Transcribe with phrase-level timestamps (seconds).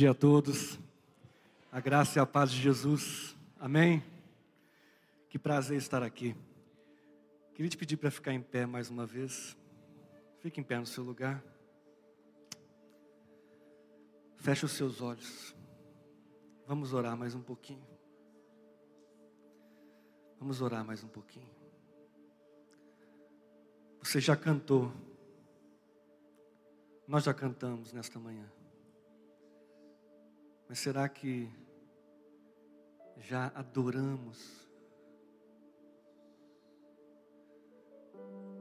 [0.00, 0.78] Dia a todos.
[1.70, 3.36] A graça e a paz de Jesus.
[3.58, 4.02] Amém.
[5.28, 6.34] Que prazer estar aqui.
[7.52, 9.54] Queria te pedir para ficar em pé mais uma vez.
[10.38, 11.44] Fique em pé no seu lugar.
[14.36, 15.54] Feche os seus olhos.
[16.66, 17.86] Vamos orar mais um pouquinho.
[20.38, 21.50] Vamos orar mais um pouquinho.
[24.02, 24.90] Você já cantou.
[27.06, 28.50] Nós já cantamos nesta manhã.
[30.70, 31.50] Mas será que
[33.16, 34.70] já adoramos?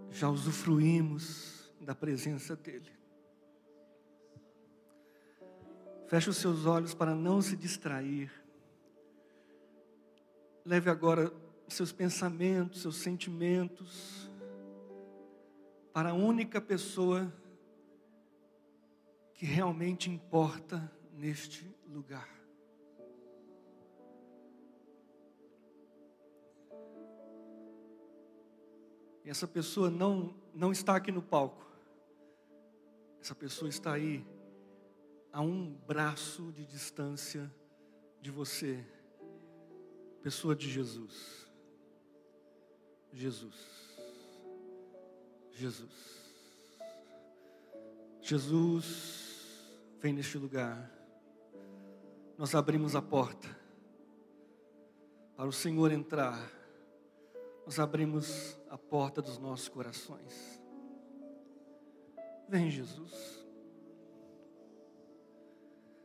[0.09, 2.91] Já usufruímos da presença dEle?
[6.07, 8.31] Feche os seus olhos para não se distrair.
[10.65, 11.31] Leve agora
[11.67, 14.31] seus pensamentos, seus sentimentos
[15.93, 17.31] para a única pessoa
[19.35, 22.29] que realmente importa neste lugar.
[29.25, 31.65] E essa pessoa não, não está aqui no palco.
[33.19, 34.25] Essa pessoa está aí,
[35.31, 37.53] a um braço de distância
[38.21, 38.83] de você.
[40.21, 41.47] Pessoa de Jesus.
[43.11, 43.55] Jesus.
[45.51, 46.19] Jesus.
[48.21, 49.65] Jesus,
[49.99, 50.98] vem neste lugar
[52.39, 53.49] nós abrimos a porta
[55.35, 56.39] para o Senhor entrar,
[57.65, 60.63] nós abrimos a porta dos nossos corações.
[62.47, 63.45] Vem, Jesus,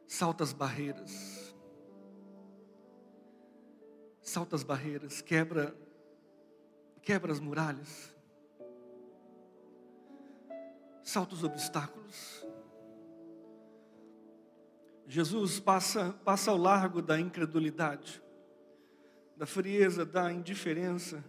[0.08, 1.54] salta as barreiras,
[4.20, 5.72] salta as barreiras, quebra,
[7.00, 8.12] quebra as muralhas,
[11.00, 12.44] salta os obstáculos.
[15.06, 18.22] Jesus passa, passa ao largo da incredulidade,
[19.36, 21.22] da frieza, da indiferença.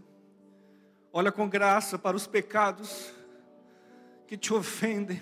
[1.12, 3.13] Olha com graça para os pecados
[4.28, 5.22] que te ofendem,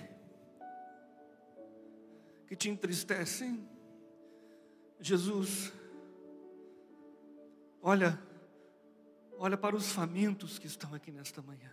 [2.48, 3.68] que te entristecem.
[5.00, 5.74] Jesus,
[7.82, 8.20] olha,
[9.38, 11.72] olha para os famintos que estão aqui nesta manhã.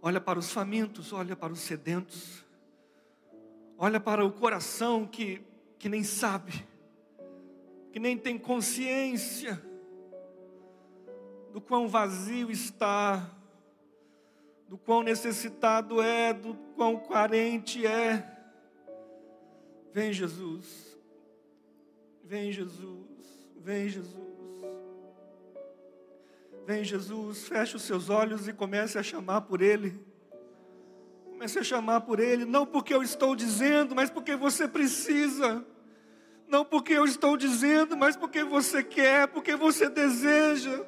[0.00, 2.45] Olha para os famintos, olha para os sedentos
[3.78, 5.42] olha para o coração que,
[5.78, 6.66] que nem sabe,
[7.92, 9.62] que nem tem consciência
[11.52, 13.30] do quão vazio está,
[14.68, 18.32] do quão necessitado é, do quão carente é.
[19.92, 20.98] Vem Jesus,
[22.22, 24.36] vem Jesus, vem Jesus.
[26.66, 30.04] Vem Jesus, feche os seus olhos e comece a chamar por Ele.
[31.36, 35.62] Comece a chamar por Ele, não porque eu estou dizendo, mas porque você precisa.
[36.48, 40.82] Não porque eu estou dizendo, mas porque você quer, porque você deseja.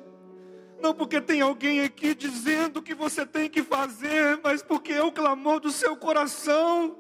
[0.81, 5.03] Não porque tem alguém aqui dizendo o que você tem que fazer, mas porque é
[5.03, 6.97] o clamor do seu coração.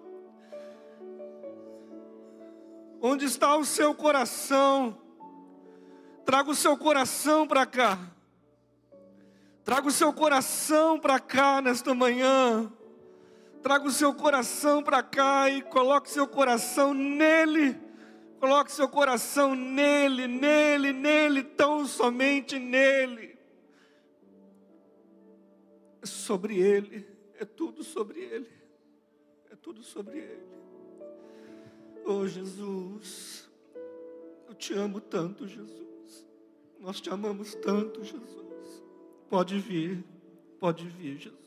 [3.01, 4.95] Onde está o seu coração?
[6.27, 7.99] Traga o seu coração para cá.
[9.65, 12.71] Traga o seu coração para cá nesta manhã.
[13.63, 17.79] Traga o seu coração para cá e coloque seu coração nele.
[18.39, 23.37] Coloque seu coração nele, nele, nele, tão somente nele.
[26.01, 28.49] É sobre ele, é tudo sobre ele.
[29.51, 30.47] É tudo sobre ele.
[32.05, 33.51] Oh Jesus,
[34.47, 36.27] eu te amo tanto, Jesus.
[36.79, 38.85] Nós te amamos tanto, Jesus.
[39.29, 40.05] Pode vir,
[40.61, 41.38] pode vir, Jesus.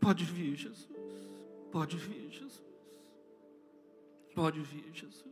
[0.00, 0.88] Pode vir, Jesus.
[1.70, 2.62] Pode vir, Jesus.
[4.34, 5.28] Pode vir, Jesus.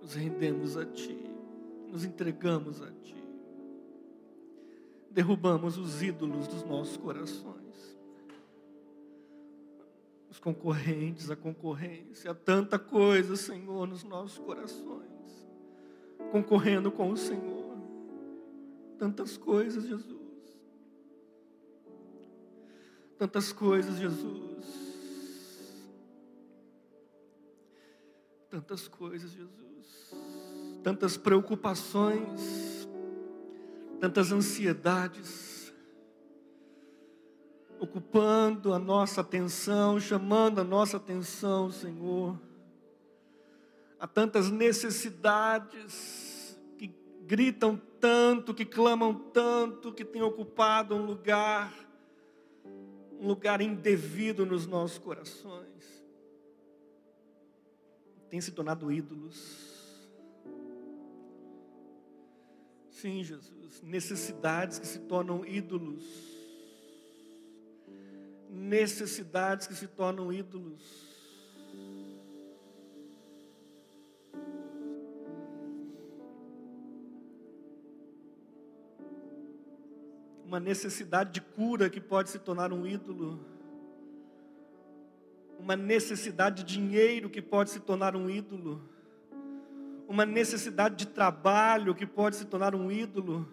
[0.00, 1.18] Nos rendemos a Ti,
[1.92, 3.17] nos entregamos a Ti
[5.18, 7.98] derrubamos os ídolos dos nossos corações.
[10.30, 15.44] Os concorrentes, a concorrência, tanta coisa, Senhor, nos nossos corações,
[16.30, 17.76] concorrendo com o Senhor.
[18.96, 20.20] Tantas coisas, Jesus.
[23.18, 24.68] Tantas coisas, Jesus.
[28.48, 30.14] Tantas coisas, Jesus.
[30.84, 32.67] Tantas preocupações
[34.00, 35.72] tantas ansiedades,
[37.80, 42.40] ocupando a nossa atenção, chamando a nossa atenção, Senhor.
[44.00, 51.74] Há tantas necessidades que gritam tanto, que clamam tanto, que têm ocupado um lugar,
[53.20, 55.68] um lugar indevido nos nossos corações.
[58.30, 59.77] Tem se tornado ídolos.
[63.00, 66.28] Sim, Jesus, necessidades que se tornam ídolos
[68.50, 71.06] necessidades que se tornam ídolos.
[80.44, 83.38] Uma necessidade de cura que pode se tornar um ídolo.
[85.58, 88.82] Uma necessidade de dinheiro que pode se tornar um ídolo.
[90.08, 93.46] Uma necessidade de trabalho que pode se tornar um ídolo.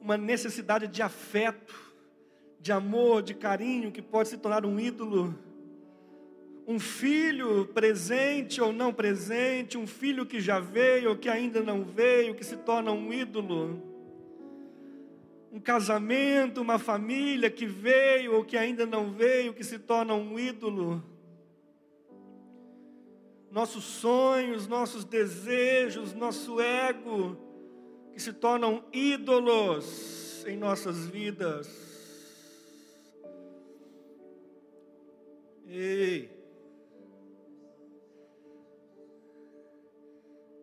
[0.00, 1.92] Uma necessidade de afeto
[2.62, 5.36] de amor, de carinho, que pode se tornar um ídolo.
[6.66, 11.84] Um filho presente ou não presente, um filho que já veio ou que ainda não
[11.84, 13.82] veio, que se torna um ídolo.
[15.52, 20.38] Um casamento, uma família que veio ou que ainda não veio, que se torna um
[20.38, 21.02] ídolo.
[23.52, 27.36] Nossos sonhos, nossos desejos, nosso ego,
[28.10, 31.68] que se tornam ídolos em nossas vidas.
[35.66, 36.30] Ei.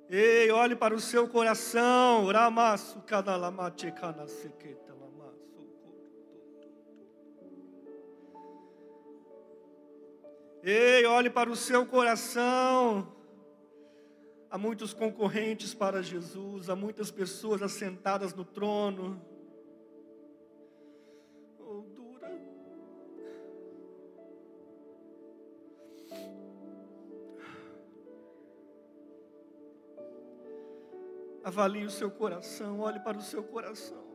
[0.09, 2.25] Ei, olhe para o seu coração.
[2.25, 4.88] Ramasu kanalamate kanaseketa
[10.61, 13.15] Ei, olhe para o seu coração.
[14.51, 19.21] Há muitos concorrentes para Jesus, há muitas pessoas assentadas no trono.
[31.44, 34.08] Avalie o seu coração, olhe para o seu coração.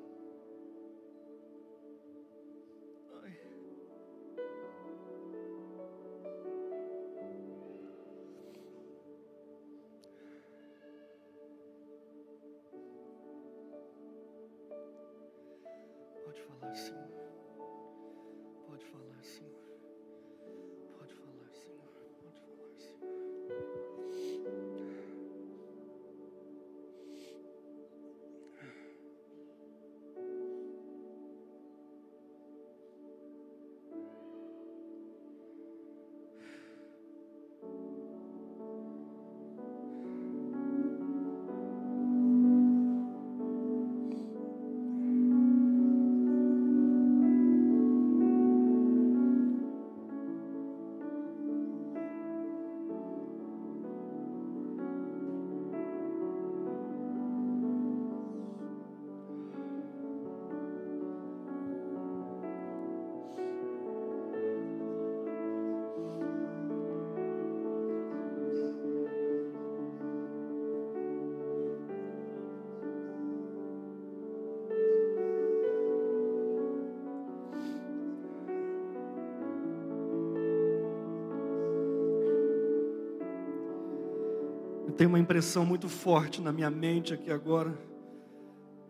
[85.05, 87.79] Tenho uma impressão muito forte na minha mente aqui agora.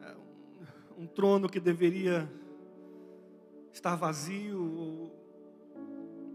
[0.01, 0.15] É
[0.97, 2.31] um, trono que deveria
[3.73, 5.13] estar vazio, ou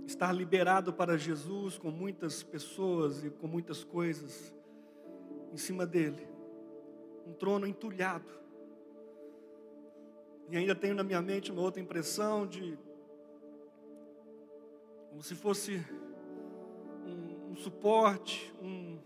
[0.05, 4.53] estar liberado para Jesus, com muitas pessoas e com muitas coisas
[5.53, 6.27] em cima dele.
[7.25, 8.29] Um trono entulhado.
[10.50, 12.77] E ainda tenho na minha mente uma outra impressão de.
[15.09, 15.81] como se fosse
[17.05, 19.00] um, um suporte, um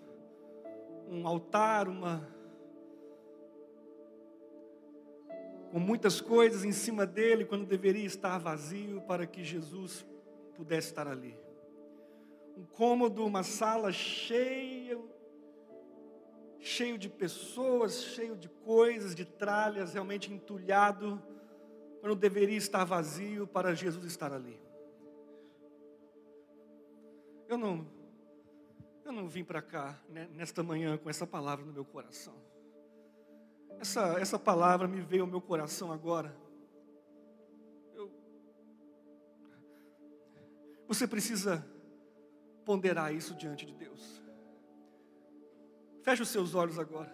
[1.13, 2.27] um altar, uma
[5.71, 10.05] com muitas coisas em cima dele, quando deveria estar vazio para que Jesus
[10.55, 11.35] pudesse estar ali.
[12.55, 14.99] Um cômodo, uma sala cheia,
[16.59, 21.19] cheio de pessoas, cheio de coisas, de tralhas, realmente entulhado,
[22.01, 24.61] quando deveria estar vazio para Jesus estar ali.
[27.47, 28.02] Eu não
[29.05, 32.33] eu não vim para cá né, nesta manhã com essa palavra no meu coração.
[33.79, 36.35] Essa, essa palavra me veio ao meu coração agora.
[37.93, 38.11] Eu...
[40.87, 41.65] Você precisa
[42.63, 44.21] ponderar isso diante de Deus.
[46.01, 47.11] Feche os seus olhos agora.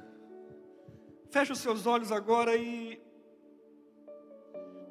[1.32, 3.02] Feche os seus olhos agora e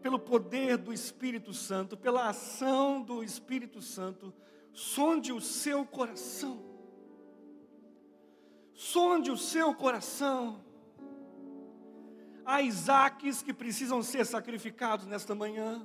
[0.01, 4.33] pelo poder do Espírito Santo, pela ação do Espírito Santo,
[4.73, 6.68] sonde o seu coração.
[8.79, 10.65] Sonde o seu coração.
[12.47, 15.85] Há Isaques que precisam ser sacrificados nesta manhã.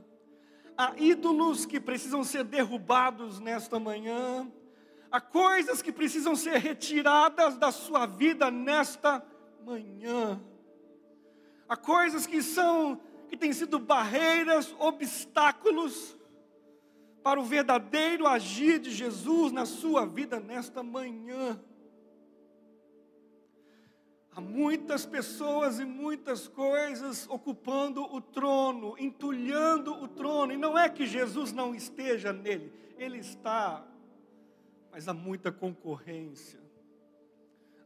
[0.78, 4.48] Há ídolos que precisam ser derrubados nesta manhã.
[5.10, 9.26] Há coisas que precisam ser retiradas da sua vida nesta
[9.66, 10.40] manhã.
[11.68, 16.16] Há coisas que são que têm sido barreiras, obstáculos
[17.24, 21.60] para o verdadeiro agir de Jesus na sua vida nesta manhã.
[24.36, 30.90] Há muitas pessoas e muitas coisas ocupando o trono, entulhando o trono, e não é
[30.90, 33.86] que Jesus não esteja nele, ele está,
[34.92, 36.60] mas há muita concorrência.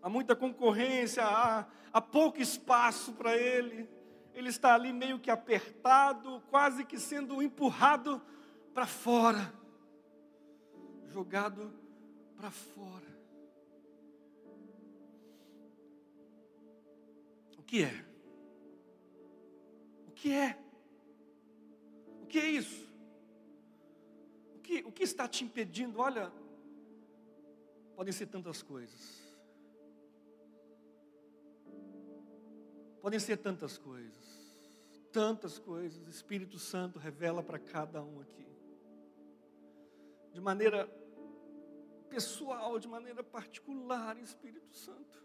[0.02, 3.90] Há muita concorrência, há, há pouco espaço para ele.
[4.34, 8.22] Ele está ali meio que apertado, quase que sendo empurrado
[8.74, 9.54] para fora,
[11.08, 11.74] jogado
[12.38, 13.17] para fora.
[17.68, 18.06] Que é?
[20.08, 20.58] O que é?
[22.24, 22.88] O que é isso?
[24.56, 26.00] O que, o que está te impedindo?
[26.00, 26.32] Olha,
[27.96, 29.36] podem ser tantas coisas.
[33.02, 34.28] Podem ser tantas coisas.
[35.12, 36.08] Tantas coisas.
[36.08, 38.48] O Espírito Santo revela para cada um aqui
[40.38, 40.88] de maneira
[42.10, 45.20] pessoal, de maneira particular, Espírito Santo.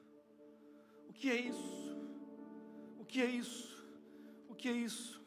[1.07, 2.12] O que é isso?
[3.03, 3.85] O que é isso?
[4.49, 5.21] O que é isso?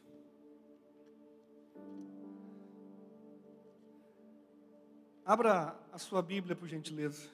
[5.26, 7.30] Abra a sua Bíblia, por gentileza.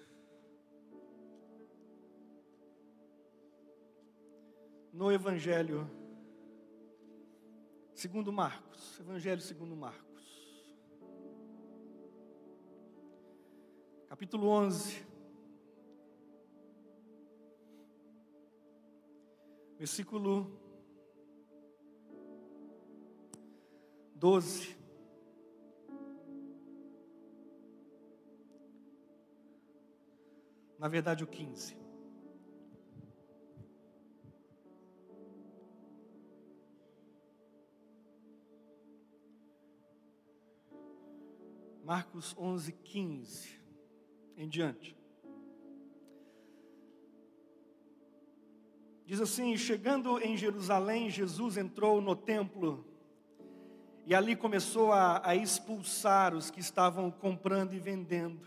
[4.91, 5.87] No Evangelho
[7.93, 10.09] segundo Marcos, Evangelho segundo Marcos.
[14.09, 15.10] capítulo 11,
[19.81, 20.45] versículo
[24.13, 24.77] 12.
[30.77, 31.75] Na verdade, o 15.
[41.83, 43.59] Marcos 11, 15
[44.37, 45.00] em diante.
[49.11, 52.85] Diz assim: chegando em Jerusalém, Jesus entrou no templo
[54.05, 58.39] e ali começou a, a, expulsar os que estavam comprando e vendendo.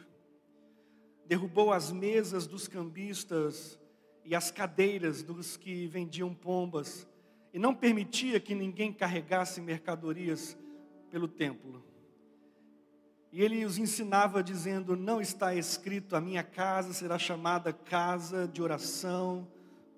[1.27, 3.79] Derrubou as mesas dos cambistas
[4.25, 7.07] e as cadeiras dos que vendiam pombas,
[7.53, 10.57] e não permitia que ninguém carregasse mercadorias
[11.11, 11.85] pelo templo.
[13.31, 18.63] E ele os ensinava dizendo: Não está escrito, a minha casa será chamada casa de
[18.63, 19.47] oração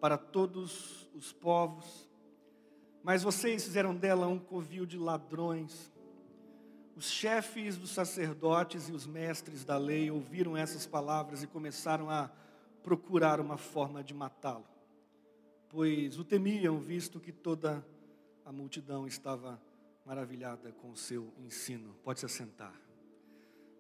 [0.01, 2.09] para todos os povos,
[3.03, 5.93] mas vocês fizeram dela um covil de ladrões.
[6.97, 12.31] Os chefes dos sacerdotes e os mestres da lei ouviram essas palavras e começaram a
[12.83, 14.67] procurar uma forma de matá-lo,
[15.69, 17.85] pois o temiam, visto que toda
[18.45, 19.61] a multidão estava
[20.05, 21.97] maravilhada com o seu ensino.
[22.05, 22.73] Pode se assentar.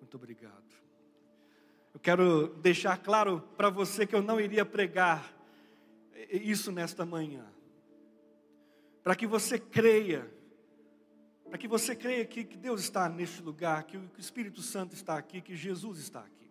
[0.00, 0.74] Muito obrigado.
[1.94, 5.35] Eu quero deixar claro para você que eu não iria pregar
[6.30, 7.46] isso nesta manhã.
[9.02, 10.30] Para que você creia,
[11.48, 15.16] para que você creia que, que Deus está neste lugar, que o, Espírito Santo está
[15.16, 16.50] aqui, que Jesus está aqui.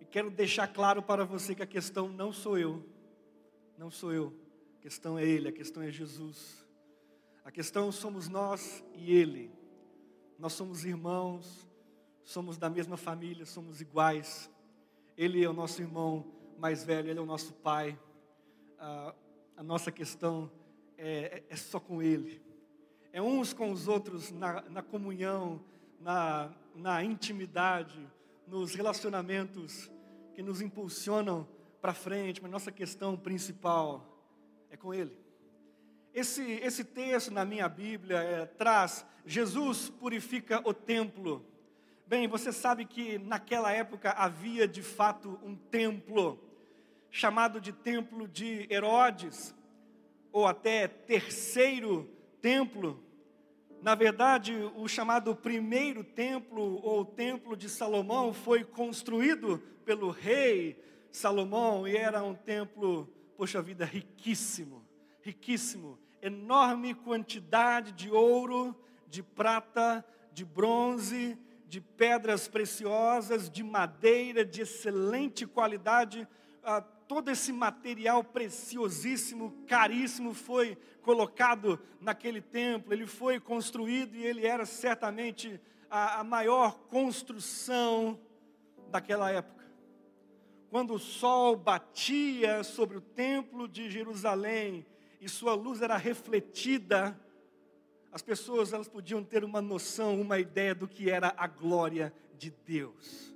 [0.00, 2.86] E quero deixar claro para você que a questão não sou eu,
[3.76, 4.32] não sou eu,
[4.78, 6.64] a questão é Ele, a questão é Jesus.
[7.44, 9.50] A questão somos nós e Ele.
[10.38, 11.68] Nós somos irmãos,
[12.22, 14.50] somos da mesma família, somos iguais.
[15.16, 16.24] Ele é o nosso irmão
[16.58, 17.98] mais velho, ele é o nosso pai.
[18.86, 19.14] Ah,
[19.56, 20.50] a nossa questão
[20.98, 22.42] é, é, é, só com ele.
[23.14, 25.64] É uns com os outros na, na comunhão,
[25.98, 28.06] na, na intimidade,
[28.46, 29.90] nos relacionamentos
[30.34, 31.48] que nos impulsionam
[31.80, 34.06] para frente, mas nossa questão principal
[34.68, 35.16] é com Ele.
[36.12, 41.42] Esse, esse texto na minha Bíblia é, traz: Jesus purifica o templo
[42.06, 46.38] Bem, você sabe que naquela época havia de fato um templo,
[47.14, 49.54] chamado de Templo de Herodes,
[50.32, 52.10] ou até terceiro
[52.42, 53.00] templo.
[53.80, 60.76] Na verdade, o chamado primeiro templo, ou templo de Salomão, foi construído pelo rei
[61.12, 64.84] Salomão e era um templo, poxa vida, riquíssimo,
[65.22, 68.74] riquíssimo enorme quantidade de ouro,
[69.06, 76.26] de prata, de bronze, de pedras preciosas, de madeira de excelente qualidade.
[77.06, 82.92] Todo esse material preciosíssimo, caríssimo, foi colocado naquele templo.
[82.92, 88.18] Ele foi construído e ele era certamente a, a maior construção
[88.90, 89.64] daquela época
[90.74, 94.84] quando o sol batia sobre o templo de Jerusalém
[95.20, 97.16] e sua luz era refletida,
[98.10, 102.50] as pessoas elas podiam ter uma noção, uma ideia do que era a glória de
[102.50, 103.33] Deus.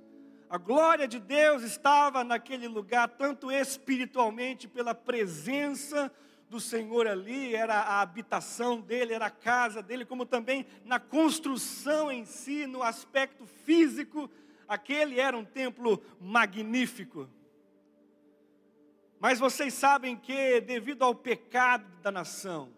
[0.49, 6.11] A glória de Deus estava naquele lugar, tanto espiritualmente, pela presença
[6.49, 12.11] do Senhor ali, era a habitação dele, era a casa dele, como também na construção
[12.11, 14.29] em si, no aspecto físico
[14.67, 17.27] aquele era um templo magnífico.
[19.19, 22.71] Mas vocês sabem que, devido ao pecado da nação,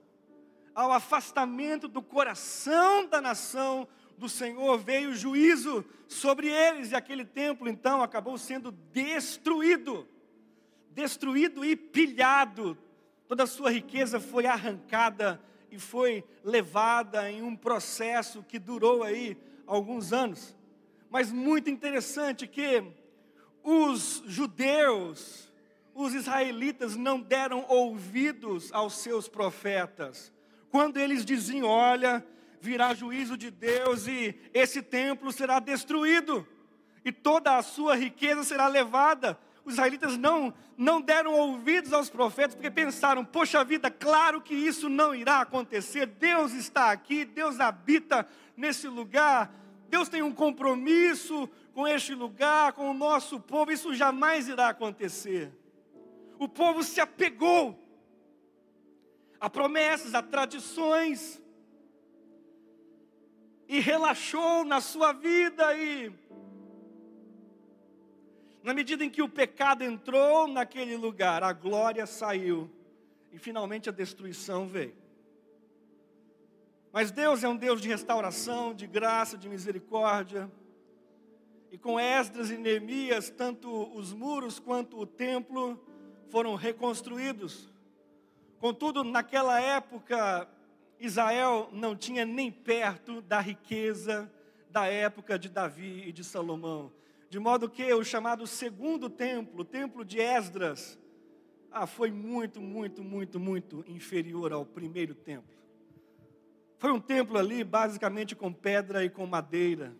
[0.73, 3.87] ao afastamento do coração da nação
[4.21, 10.07] do Senhor, veio juízo sobre eles, e aquele templo então acabou sendo destruído
[10.93, 12.77] destruído e pilhado.
[13.27, 19.37] Toda a sua riqueza foi arrancada e foi levada em um processo que durou aí
[19.65, 20.55] alguns anos
[21.11, 22.81] mas muito interessante que
[23.61, 25.51] os judeus,
[25.93, 30.33] os israelitas não deram ouvidos aos seus profetas.
[30.69, 32.25] Quando eles diziam: Olha,
[32.61, 36.47] virá juízo de Deus e esse templo será destruído,
[37.03, 39.37] e toda a sua riqueza será levada.
[39.65, 44.87] Os israelitas não, não deram ouvidos aos profetas, porque pensaram: poxa vida, claro que isso
[44.87, 46.05] não irá acontecer.
[46.05, 49.51] Deus está aqui, Deus habita nesse lugar,
[49.89, 55.51] Deus tem um compromisso com este lugar, com o nosso povo, isso jamais irá acontecer.
[56.37, 57.77] O povo se apegou
[59.39, 61.40] a promessas, a tradições,
[63.71, 66.11] e relaxou na sua vida e
[68.61, 72.69] na medida em que o pecado entrou naquele lugar, a glória saiu
[73.31, 74.93] e finalmente a destruição veio.
[76.91, 80.51] Mas Deus é um Deus de restauração, de graça, de misericórdia.
[81.71, 85.81] E com Esdras e Neemias, tanto os muros quanto o templo
[86.29, 87.71] foram reconstruídos.
[88.59, 90.45] Contudo, naquela época,
[91.01, 94.31] Israel não tinha nem perto da riqueza
[94.69, 96.91] da época de Davi e de Salomão.
[97.29, 100.99] De modo que o chamado segundo templo, o templo de Esdras,
[101.71, 105.49] ah, foi muito, muito, muito, muito inferior ao primeiro templo.
[106.77, 109.95] Foi um templo ali, basicamente com pedra e com madeira.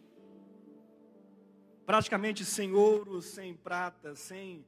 [1.86, 4.66] Praticamente sem ouro, sem prata, sem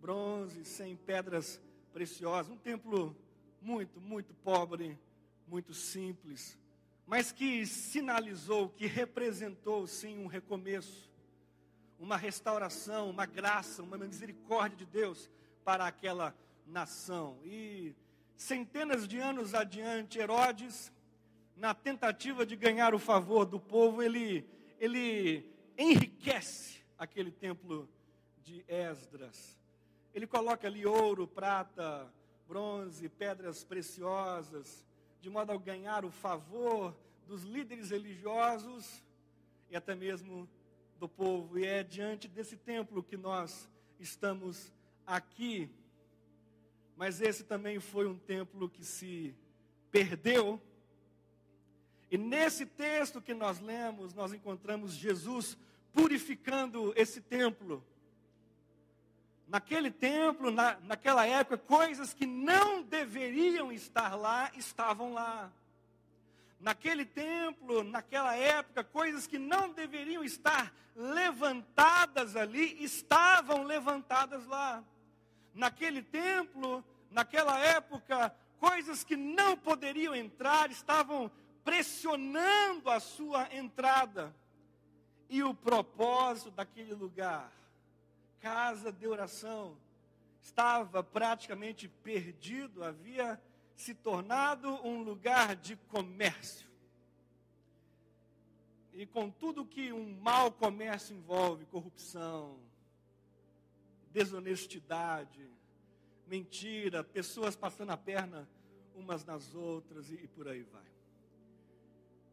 [0.00, 1.60] bronze, sem pedras
[1.92, 2.52] preciosas.
[2.52, 3.16] Um templo
[3.60, 4.98] muito, muito pobre,
[5.52, 6.58] muito simples,
[7.06, 11.12] mas que sinalizou, que representou sim um recomeço,
[11.98, 15.30] uma restauração, uma graça, uma misericórdia de Deus
[15.62, 16.34] para aquela
[16.66, 17.38] nação.
[17.44, 17.94] E
[18.34, 20.90] centenas de anos adiante, Herodes
[21.54, 24.48] na tentativa de ganhar o favor do povo, ele,
[24.80, 27.86] ele enriquece aquele templo
[28.42, 29.60] de Esdras.
[30.14, 32.10] Ele coloca ali ouro, prata,
[32.48, 34.82] bronze, pedras preciosas,
[35.22, 36.94] de modo a ganhar o favor
[37.26, 39.02] dos líderes religiosos
[39.70, 40.46] e até mesmo
[40.98, 41.58] do povo.
[41.58, 43.66] E é diante desse templo que nós
[43.98, 44.70] estamos
[45.06, 45.70] aqui.
[46.94, 49.34] Mas esse também foi um templo que se
[49.90, 50.60] perdeu
[52.12, 55.56] e nesse texto que nós lemos, nós encontramos Jesus
[55.94, 57.82] purificando esse templo.
[59.52, 65.52] Naquele templo, na, naquela época, coisas que não deveriam estar lá, estavam lá.
[66.58, 74.82] Naquele templo, naquela época, coisas que não deveriam estar levantadas ali, estavam levantadas lá.
[75.52, 81.30] Naquele templo, naquela época, coisas que não poderiam entrar, estavam
[81.62, 84.34] pressionando a sua entrada.
[85.28, 87.52] E o propósito daquele lugar,
[88.42, 89.78] casa de oração,
[90.42, 93.40] estava praticamente perdido, havia
[93.76, 96.68] se tornado um lugar de comércio.
[98.92, 102.58] E com tudo que um mau comércio envolve, corrupção,
[104.10, 105.48] desonestidade,
[106.26, 108.48] mentira, pessoas passando a perna
[108.96, 110.82] umas nas outras e, e por aí vai.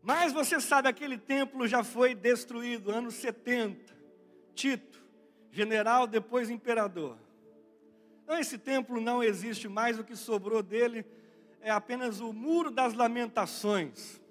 [0.01, 3.97] Mas você sabe, aquele templo já foi destruído, anos 70.
[4.55, 5.08] Tito,
[5.51, 7.17] general, depois imperador.
[8.23, 11.05] Então, esse templo não existe mais, o que sobrou dele
[11.61, 14.21] é apenas o muro das lamentações.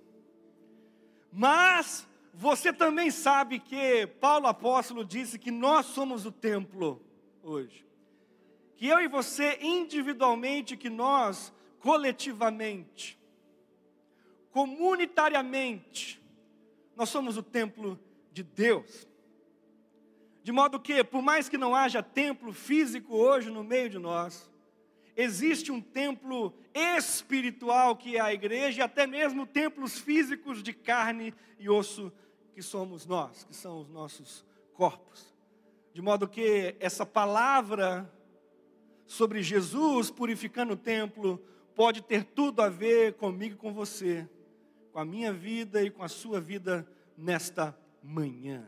[1.33, 7.02] Mas você também sabe que Paulo apóstolo disse que nós somos o templo
[7.42, 7.87] hoje.
[8.76, 13.18] Que eu e você individualmente, que nós coletivamente,
[14.50, 16.22] comunitariamente,
[16.96, 17.98] nós somos o templo
[18.33, 19.07] de Deus.
[20.48, 24.50] De modo que, por mais que não haja templo físico hoje no meio de nós,
[25.14, 31.34] existe um templo espiritual que é a igreja, e até mesmo templos físicos de carne
[31.58, 32.11] e osso
[32.54, 35.37] que somos nós, que são os nossos corpos.
[35.92, 38.11] De modo que essa palavra
[39.04, 44.26] sobre Jesus purificando o templo pode ter tudo a ver comigo e com você,
[44.92, 48.66] com a minha vida e com a sua vida nesta manhã.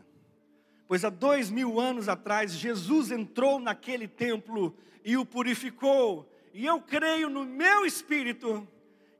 [0.91, 6.81] Pois há dois mil anos atrás, Jesus entrou naquele templo e o purificou, e eu
[6.81, 8.67] creio no meu espírito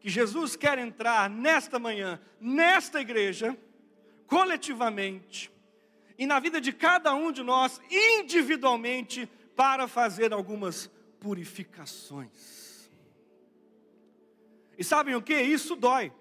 [0.01, 3.57] que Jesus quer entrar nesta manhã, nesta igreja,
[4.27, 5.49] coletivamente,
[6.19, 12.91] e na vida de cada um de nós, individualmente, para fazer algumas purificações.
[14.77, 15.41] E sabem o que?
[15.41, 16.13] Isso dói.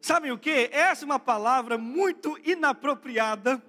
[0.00, 0.70] Sabem o que?
[0.70, 3.60] Essa é uma palavra muito inapropriada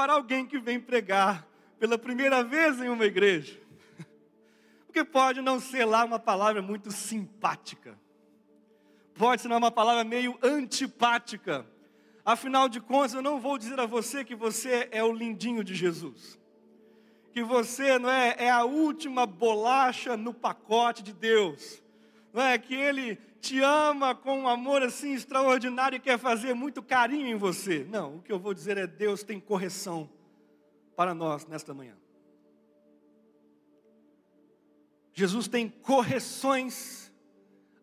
[0.00, 1.46] para alguém que vem pregar
[1.78, 3.60] pela primeira vez em uma igreja.
[4.86, 8.00] Porque pode não ser lá uma palavra muito simpática,
[9.12, 11.66] pode ser uma palavra meio antipática.
[12.24, 15.74] Afinal de contas, eu não vou dizer a você que você é o lindinho de
[15.74, 16.40] Jesus,
[17.34, 21.82] que você não é, é a última bolacha no pacote de Deus,
[22.32, 26.82] não é que Ele te ama com um amor assim extraordinário e quer fazer muito
[26.82, 27.86] carinho em você.
[27.88, 30.10] Não, o que eu vou dizer é Deus tem correção
[30.94, 31.96] para nós nesta manhã.
[35.12, 37.12] Jesus tem correções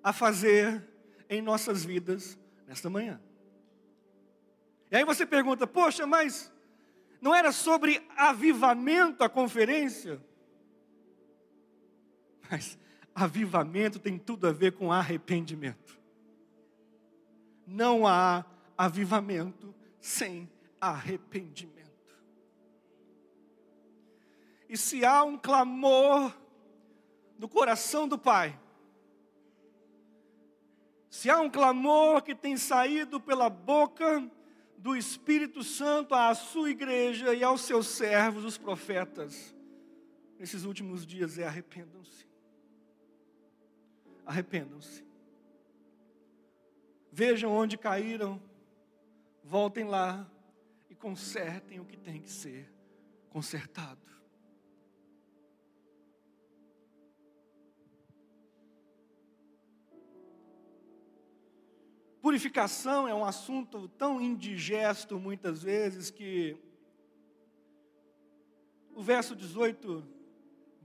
[0.04, 0.88] a fazer
[1.30, 3.20] em nossas vidas nesta manhã.
[4.90, 6.52] E aí você pergunta, poxa, mas
[7.20, 10.24] não era sobre avivamento a conferência?
[12.50, 12.78] Mas
[13.24, 16.00] avivamento tem tudo a ver com arrependimento.
[17.66, 18.46] Não há
[18.78, 20.48] avivamento sem
[20.80, 21.78] arrependimento.
[24.70, 26.32] E se há um clamor
[27.40, 28.60] do coração do Pai.
[31.10, 34.30] Se há um clamor que tem saído pela boca
[34.78, 39.56] do Espírito Santo à sua igreja e aos seus servos, os profetas,
[40.38, 42.27] nesses últimos dias é arrependam-se.
[44.28, 45.06] Arrependam-se.
[47.10, 48.42] Vejam onde caíram,
[49.42, 50.30] voltem lá
[50.90, 52.70] e consertem o que tem que ser
[53.30, 54.06] consertado.
[62.22, 66.58] Purificação é um assunto tão indigesto muitas vezes que
[68.94, 70.17] o verso 18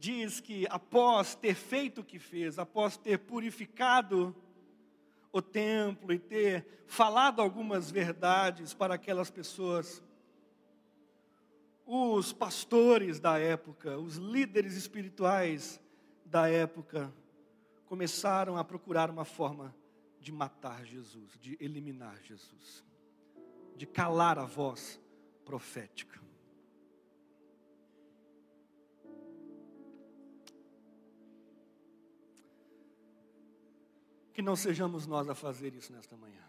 [0.03, 4.35] diz que após ter feito o que fez, após ter purificado
[5.31, 10.03] o templo e ter falado algumas verdades para aquelas pessoas,
[11.87, 15.81] os pastores da época, os líderes espirituais
[16.27, 17.15] da época,
[17.87, 19.73] começaram a procurar uma forma
[20.19, 22.85] de matar Jesus, de eliminar Jesus,
[23.77, 25.01] de calar a voz
[25.45, 26.21] profética.
[34.33, 36.43] Que não sejamos nós a fazer isso nesta manhã.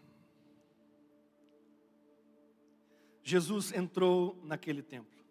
[3.22, 5.24] Jesus entrou naquele templo.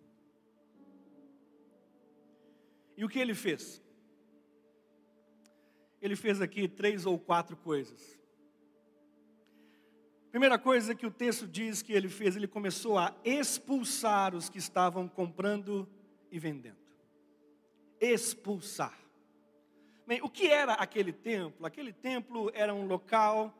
[2.98, 3.82] E o que ele fez?
[6.02, 8.20] Ele fez aqui três ou quatro coisas.
[10.32, 14.58] Primeira coisa que o texto diz que ele fez, ele começou a expulsar os que
[14.58, 15.88] estavam comprando
[16.32, 16.82] e vendendo.
[18.02, 19.03] Expulsar.
[20.13, 21.65] Bem, o que era aquele templo?
[21.65, 23.52] Aquele templo era um local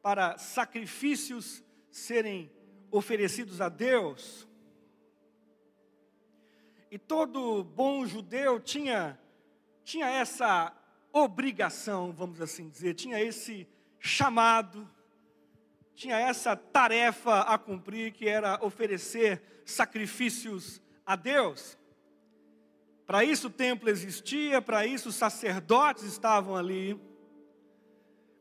[0.00, 2.48] para sacrifícios serem
[2.88, 4.46] oferecidos a Deus.
[6.88, 9.18] E todo bom judeu tinha,
[9.82, 10.72] tinha essa
[11.12, 13.66] obrigação, vamos assim dizer, tinha esse
[13.98, 14.88] chamado
[15.96, 21.76] tinha essa tarefa a cumprir, que era oferecer sacrifícios a Deus.
[23.08, 27.00] Para isso o templo existia, para isso os sacerdotes estavam ali.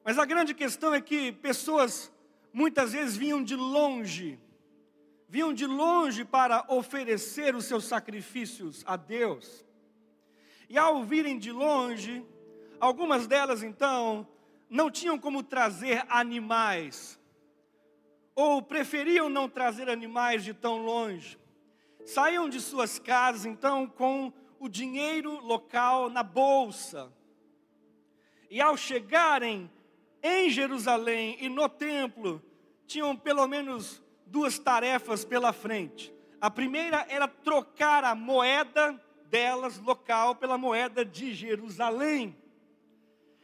[0.03, 2.11] Mas a grande questão é que pessoas
[2.51, 4.37] muitas vezes vinham de longe,
[5.29, 9.65] vinham de longe para oferecer os seus sacrifícios a Deus.
[10.67, 12.25] E ao virem de longe,
[12.77, 14.27] algumas delas então
[14.69, 17.17] não tinham como trazer animais,
[18.35, 21.39] ou preferiam não trazer animais de tão longe.
[22.03, 27.11] Saíam de suas casas, então, com o dinheiro local na bolsa.
[28.49, 29.69] E ao chegarem
[30.21, 32.41] em Jerusalém e no templo,
[32.85, 36.13] tinham pelo menos duas tarefas pela frente.
[36.39, 42.35] A primeira era trocar a moeda delas local pela moeda de Jerusalém.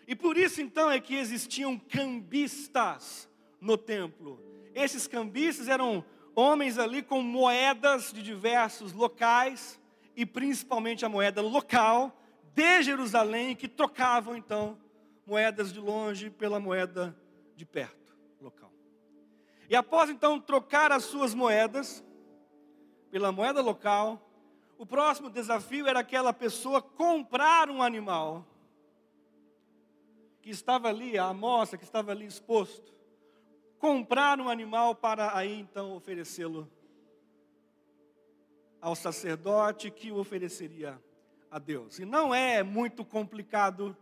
[0.08, 4.40] E por isso então é que existiam cambistas no templo.
[4.76, 6.04] Esses cambistas eram
[6.36, 9.80] homens ali com moedas de diversos locais
[10.16, 12.18] e principalmente a moeda local
[12.54, 14.78] de Jerusalém que trocavam então
[15.26, 17.18] moedas de longe pela moeda
[17.56, 18.72] de perto, local.
[19.70, 22.04] E após então trocar as suas moedas
[23.10, 24.30] pela moeda local,
[24.78, 28.46] o próximo desafio era aquela pessoa comprar um animal
[30.42, 32.94] que estava ali, a amostra que estava ali exposto,
[33.80, 36.70] comprar um animal para aí então oferecê-lo
[38.84, 41.02] ao sacerdote que o ofereceria
[41.50, 42.00] a Deus.
[42.00, 43.96] E não é muito complicado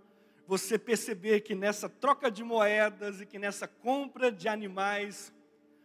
[0.48, 5.32] você perceber que nessa troca de moedas e que nessa compra de animais,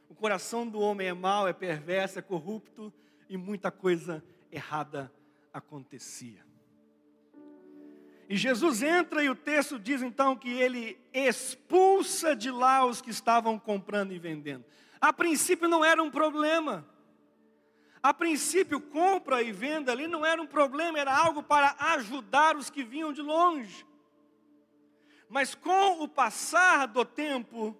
[0.09, 2.91] o coração do homem é mau, é perverso, é corrupto
[3.29, 5.13] e muita coisa errada
[5.53, 6.43] acontecia.
[8.31, 13.11] E Jesus entra e o texto diz então que ele expulsa de lá os que
[13.11, 14.65] estavam comprando e vendendo.
[14.99, 16.96] A princípio não era um problema.
[18.07, 22.71] A princípio, compra e venda ali não era um problema, era algo para ajudar os
[22.71, 23.85] que vinham de longe.
[25.29, 27.77] Mas com o passar do tempo,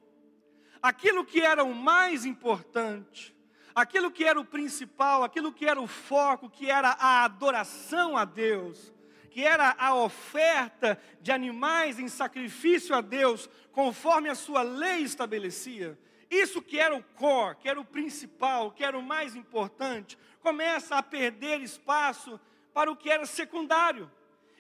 [0.83, 3.37] aquilo que era o mais importante,
[3.73, 8.25] aquilo que era o principal, aquilo que era o foco, que era a adoração a
[8.25, 8.93] Deus,
[9.31, 15.97] que era a oferta de animais em sacrifício a Deus, conforme a sua lei estabelecia,
[16.31, 20.97] isso que era o core, que era o principal, que era o mais importante, começa
[20.97, 22.41] a perder espaço
[22.73, 24.11] para o que era secundário.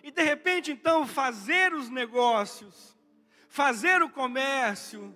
[0.02, 2.96] E de repente, então, fazer os negócios,
[3.48, 5.14] fazer o comércio,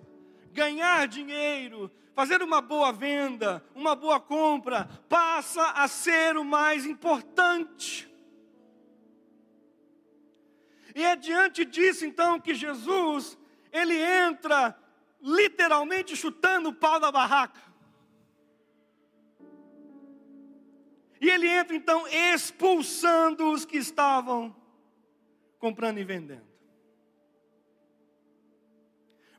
[0.51, 8.11] ganhar dinheiro, fazer uma boa venda, uma boa compra, passa a ser o mais importante.
[10.93, 13.37] E é diante disso então que Jesus,
[13.71, 14.77] ele entra
[15.21, 17.61] literalmente chutando o pau da barraca.
[21.19, 24.55] E ele entra então expulsando os que estavam
[25.59, 26.49] comprando e vendendo.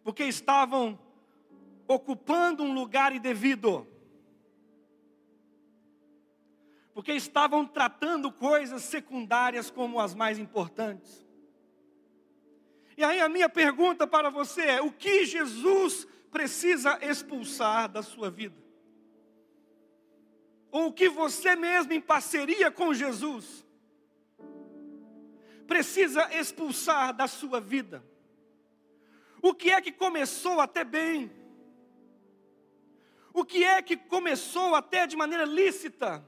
[0.04, 0.98] Porque estavam
[1.88, 3.86] ocupando um lugar indevido.
[6.94, 11.21] Porque estavam tratando coisas secundárias como as mais importantes.
[12.96, 18.30] E aí a minha pergunta para você é: o que Jesus precisa expulsar da sua
[18.30, 18.56] vida?
[20.70, 23.66] Ou o que você mesmo, em parceria com Jesus,
[25.66, 28.02] precisa expulsar da sua vida?
[29.42, 31.30] O que é que começou até bem?
[33.34, 36.24] O que é que começou até de maneira lícita,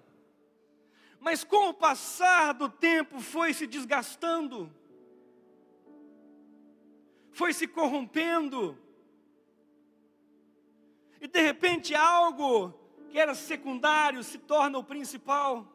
[1.21, 4.71] mas com o passar do tempo foi se desgastando?
[7.35, 8.79] Foi se corrompendo.
[11.21, 12.73] E de repente algo
[13.11, 15.67] que era secundário se torna o principal.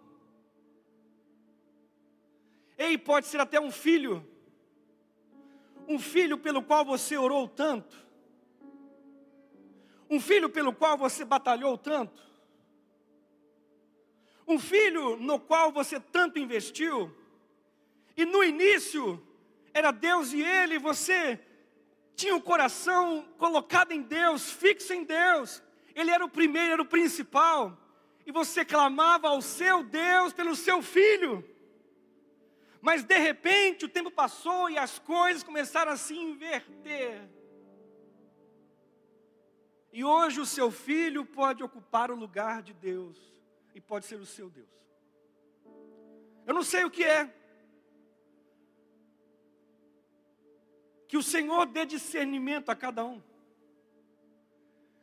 [2.77, 4.25] Ei, pode ser até um filho.
[5.85, 8.07] Um filho pelo qual você orou tanto.
[10.09, 12.21] Um filho pelo qual você batalhou tanto.
[14.47, 17.13] Um filho no qual você tanto investiu.
[18.15, 19.21] E no início
[19.73, 21.39] era Deus e ele, e você
[22.19, 25.63] tinha o coração colocado em Deus, fixo em Deus.
[25.95, 27.77] Ele era o primeiro, era o principal.
[28.25, 31.33] E você clamava ao seu Deus pelo seu filho.
[32.81, 37.21] Mas de repente o tempo passou e as coisas começaram a se inverter.
[39.93, 43.17] E hoje o seu filho pode ocupar o lugar de Deus
[43.73, 44.67] e pode ser o seu Deus.
[46.45, 47.33] Eu não sei o que é,
[51.09, 53.19] Que o Senhor dê discernimento a cada um.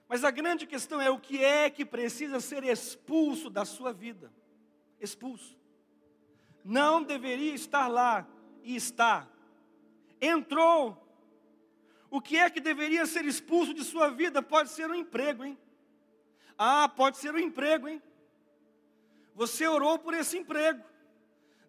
[0.08, 4.32] Mas a grande questão é o que é que precisa ser expulso da sua vida.
[5.00, 5.58] Expulso.
[6.64, 8.24] Não deveria estar lá
[8.62, 9.28] e está.
[10.20, 10.96] Entrou.
[12.08, 14.40] O que é que deveria ser expulso de sua vida?
[14.40, 15.58] Pode ser um emprego, hein?
[16.56, 18.00] Ah, pode ser um emprego, hein?
[19.34, 20.84] Você orou por esse emprego.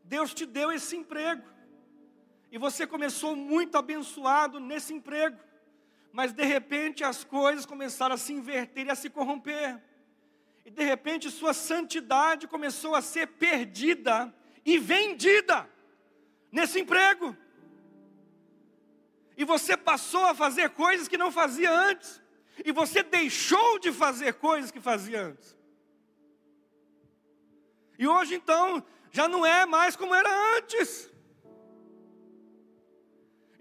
[0.04, 1.57] Deus te deu esse emprego.
[2.58, 5.38] E você começou muito abençoado nesse emprego.
[6.12, 9.80] mas de repente as coisas começaram a se inverter e a se corromper.
[10.66, 14.34] E de repente sua santidade começou a ser perdida
[14.66, 15.70] e vendida
[16.52, 17.38] nesse emprego.
[19.38, 22.20] E você passou a fazer coisas que não fazia antes.
[22.66, 25.56] E você deixou de fazer coisas que fazia antes.
[28.00, 31.16] E hoje então já não é mais como era antes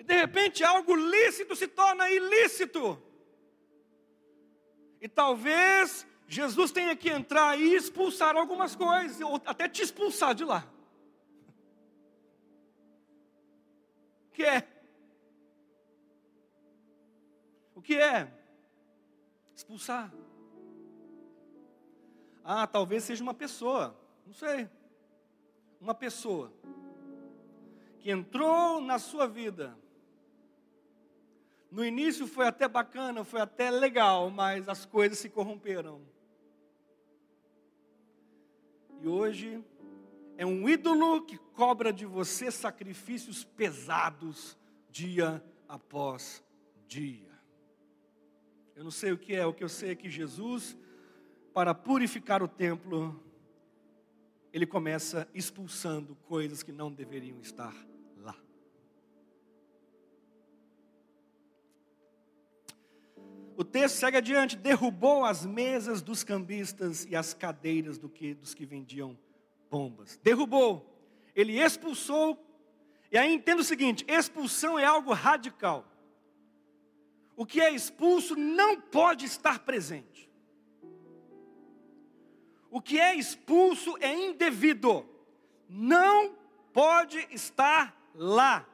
[0.06, 3.02] de repente algo lícito se torna ilícito.
[5.00, 10.44] E talvez Jesus tenha que entrar e expulsar algumas coisas, ou até te expulsar de
[10.44, 10.64] lá.
[14.28, 14.68] O que é?
[17.74, 18.32] O que é?
[19.54, 20.12] Expulsar.
[22.44, 24.68] Ah, talvez seja uma pessoa, não sei.
[25.80, 26.52] Uma pessoa
[27.98, 29.76] que entrou na sua vida
[31.70, 36.00] no início foi até bacana, foi até legal, mas as coisas se corromperam.
[39.00, 39.62] E hoje
[40.36, 44.56] é um ídolo que cobra de você sacrifícios pesados
[44.90, 46.42] dia após
[46.86, 47.26] dia.
[48.74, 50.76] Eu não sei o que é, o que eu sei é que Jesus,
[51.52, 53.22] para purificar o templo,
[54.52, 57.74] ele começa expulsando coisas que não deveriam estar
[63.56, 68.54] O texto segue adiante: derrubou as mesas dos cambistas e as cadeiras do que, dos
[68.54, 69.18] que vendiam
[69.70, 70.20] bombas.
[70.22, 70.94] Derrubou.
[71.34, 72.42] Ele expulsou.
[73.10, 75.90] E aí entenda o seguinte: expulsão é algo radical.
[77.34, 80.30] O que é expulso não pode estar presente.
[82.70, 85.06] O que é expulso é indevido.
[85.68, 86.34] Não
[86.72, 88.66] pode estar lá.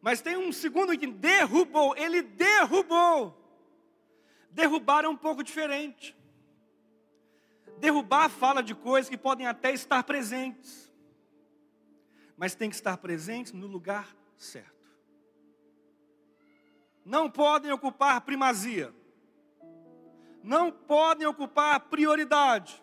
[0.00, 3.45] Mas tem um segundo que derrubou, ele derrubou.
[4.56, 6.16] Derrubar é um pouco diferente.
[7.78, 10.90] Derrubar fala de coisas que podem até estar presentes,
[12.38, 14.88] mas tem que estar presentes no lugar certo.
[17.04, 18.94] Não podem ocupar primazia,
[20.42, 22.82] não podem ocupar prioridade,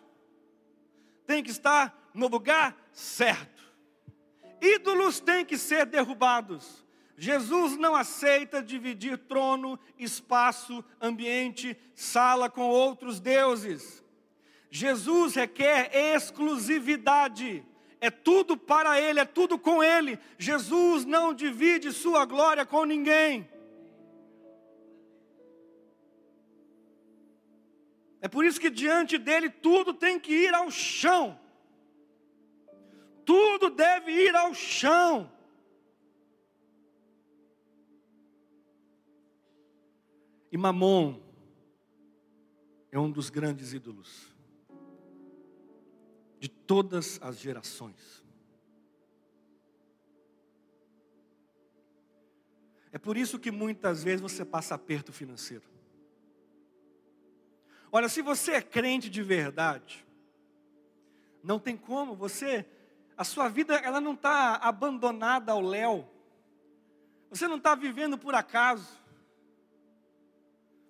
[1.26, 3.64] tem que estar no lugar certo.
[4.60, 6.83] Ídolos têm que ser derrubados.
[7.16, 14.02] Jesus não aceita dividir trono, espaço, ambiente, sala com outros deuses.
[14.70, 17.64] Jesus requer exclusividade.
[18.00, 20.18] É tudo para Ele, é tudo com Ele.
[20.36, 23.48] Jesus não divide sua glória com ninguém.
[28.20, 31.38] É por isso que diante dele tudo tem que ir ao chão.
[33.24, 35.30] Tudo deve ir ao chão.
[40.54, 41.20] E Mamon
[42.92, 44.32] é um dos grandes ídolos
[46.38, 48.22] de todas as gerações.
[52.92, 55.64] É por isso que muitas vezes você passa aperto financeiro.
[57.90, 60.06] Olha, se você é crente de verdade,
[61.42, 62.64] não tem como, você,
[63.16, 66.08] a sua vida ela não está abandonada ao léu,
[67.28, 69.02] você não está vivendo por acaso,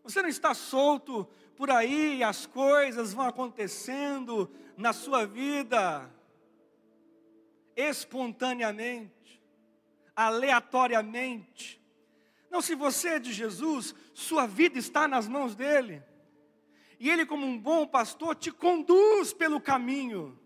[0.05, 6.11] você não está solto por aí as coisas vão acontecendo na sua vida
[7.77, 9.43] espontaneamente,
[10.15, 11.83] aleatoriamente.
[12.51, 16.03] Não, se você é de Jesus, sua vida está nas mãos dele.
[17.01, 20.39] E ele, como um bom pastor, te conduz pelo caminho.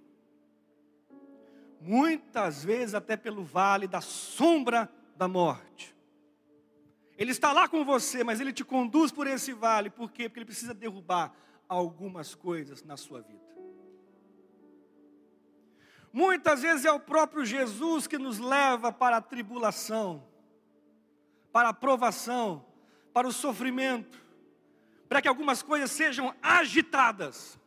[1.81, 5.95] Muitas vezes até pelo vale da sombra da morte.
[7.19, 9.91] Ele está lá com você, mas ele te conduz por esse vale.
[9.91, 10.29] Por quê?
[10.29, 11.35] Porque ele precisa derrubar
[11.69, 13.49] algumas coisas na sua vida.
[16.13, 20.25] Muitas vezes é o próprio Jesus que nos leva para a tribulação,
[21.53, 22.65] para a provação,
[23.13, 24.25] para o sofrimento,
[25.09, 27.59] para que algumas coisas sejam agitadas,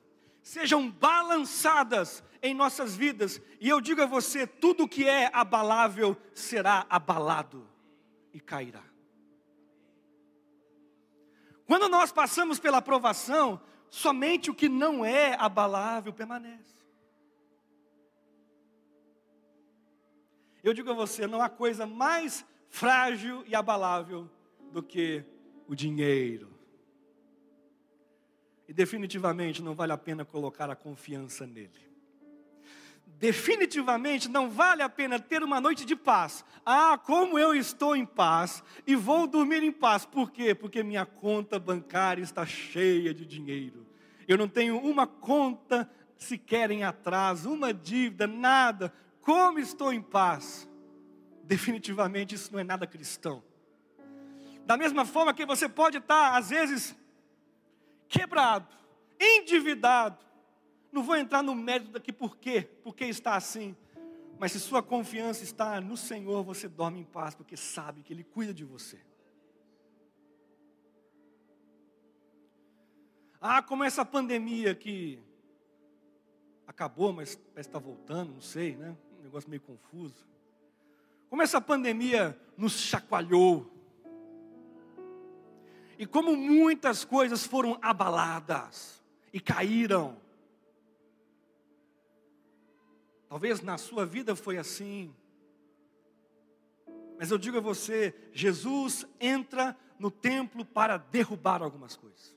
[0.42, 3.42] sejam balançadas em nossas vidas.
[3.60, 7.68] E eu digo a você: tudo que é abalável será abalado
[8.34, 8.92] e cairá.
[11.72, 13.58] Quando nós passamos pela aprovação,
[13.90, 16.76] somente o que não é abalável permanece.
[20.62, 24.30] Eu digo a você, não há coisa mais frágil e abalável
[24.74, 25.24] do que
[25.66, 26.54] o dinheiro.
[28.68, 31.91] E definitivamente não vale a pena colocar a confiança nele.
[33.22, 36.44] Definitivamente não vale a pena ter uma noite de paz.
[36.66, 40.04] Ah, como eu estou em paz e vou dormir em paz.
[40.08, 40.56] Por quê?
[40.56, 43.86] Porque minha conta bancária está cheia de dinheiro.
[44.28, 48.92] Eu não tenho uma conta sequer em atraso, uma dívida, nada.
[49.22, 50.68] Como estou em paz?
[51.44, 53.44] Definitivamente isso não é nada cristão.
[54.66, 56.96] Da mesma forma que você pode estar, às vezes,
[58.08, 58.68] quebrado,
[59.20, 60.26] endividado,
[60.92, 63.76] não vou entrar no mérito daqui por quê, porque está assim.
[64.38, 68.24] Mas se sua confiança está no Senhor, você dorme em paz, porque sabe que Ele
[68.24, 69.00] cuida de você.
[73.40, 75.20] Ah, como essa pandemia que
[76.68, 78.96] acabou, mas parece que está voltando, não sei, né?
[79.20, 80.28] Um negócio meio confuso.
[81.28, 83.72] Como essa pandemia nos chacoalhou.
[85.98, 89.02] E como muitas coisas foram abaladas
[89.34, 90.21] e caíram.
[93.32, 95.16] Talvez na sua vida foi assim.
[97.18, 102.36] Mas eu digo a você, Jesus entra no templo para derrubar algumas coisas.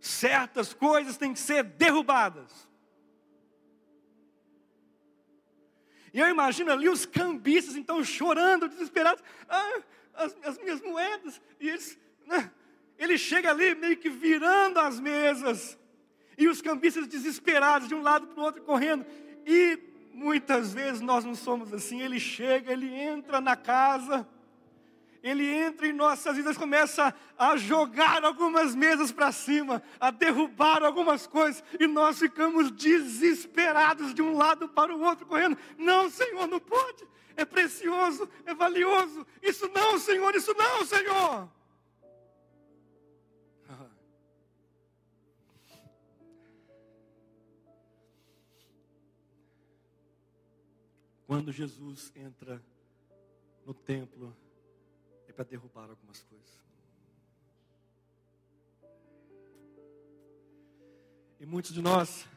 [0.00, 2.66] Certas coisas têm que ser derrubadas.
[6.14, 9.22] E eu imagino ali os cambistas, então, chorando, desesperados.
[9.46, 9.82] Ah,
[10.14, 11.38] as, as minhas moedas.
[11.60, 12.50] E eles, né,
[12.96, 15.78] ele chega ali meio que virando as mesas
[16.40, 19.04] e os cambistas desesperados, de um lado para o outro, correndo.
[19.46, 19.78] E
[20.14, 22.00] muitas vezes nós não somos assim.
[22.00, 24.26] Ele chega, ele entra na casa,
[25.22, 31.26] ele entra em nossas vidas, começa a jogar algumas mesas para cima, a derrubar algumas
[31.26, 35.58] coisas, e nós ficamos desesperados de um lado para o outro, correndo.
[35.76, 37.06] Não, Senhor, não pode.
[37.36, 39.26] É precioso, é valioso.
[39.42, 41.59] Isso não, Senhor, isso não, Senhor.
[51.30, 52.60] Quando Jesus entra
[53.64, 54.36] no templo,
[55.28, 56.60] é para derrubar algumas coisas.
[61.38, 62.28] E muitos de nós,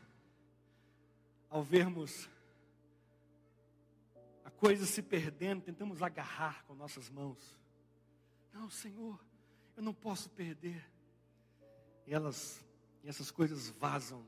[1.49, 2.29] ao vermos
[4.45, 7.59] a coisa se perdendo, tentamos agarrar com nossas mãos.
[8.53, 9.19] Não, Senhor,
[9.75, 10.87] eu não posso perder.
[12.05, 12.63] E elas,
[13.03, 14.23] e essas coisas vazam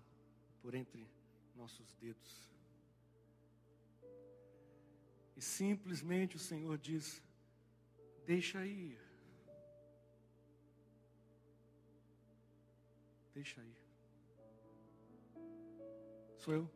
[0.64, 1.08] por entre
[1.56, 2.55] nossos dedos.
[5.36, 7.22] E simplesmente o Senhor diz:
[8.26, 9.00] Deixa ir.
[13.34, 13.78] Deixa ir.
[16.38, 16.72] Sou eu.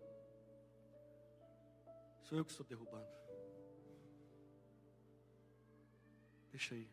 [2.23, 3.07] Sou eu que estou derrubando.
[6.51, 6.89] Deixa aí.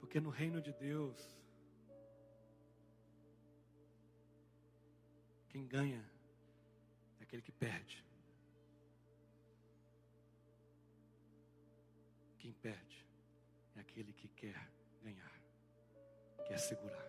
[0.00, 1.38] Porque no reino de Deus,
[5.48, 6.02] quem ganha
[7.20, 8.05] é aquele que perde.
[12.62, 13.06] Perde
[13.76, 14.70] é aquele que quer
[15.02, 15.32] ganhar,
[16.46, 17.06] quer segurar.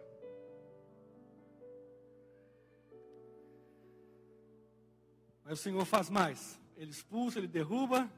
[5.43, 6.59] Mas o Senhor faz mais.
[6.75, 8.11] Ele expulsa, ele derruba.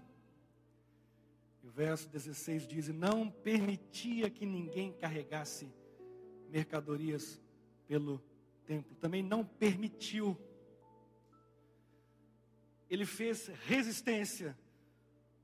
[1.63, 5.71] E o verso 16 diz: Não permitia que ninguém carregasse
[6.49, 7.39] mercadorias
[7.87, 8.19] pelo
[8.65, 8.95] templo.
[8.95, 10.35] Também não permitiu.
[12.89, 14.57] Ele fez resistência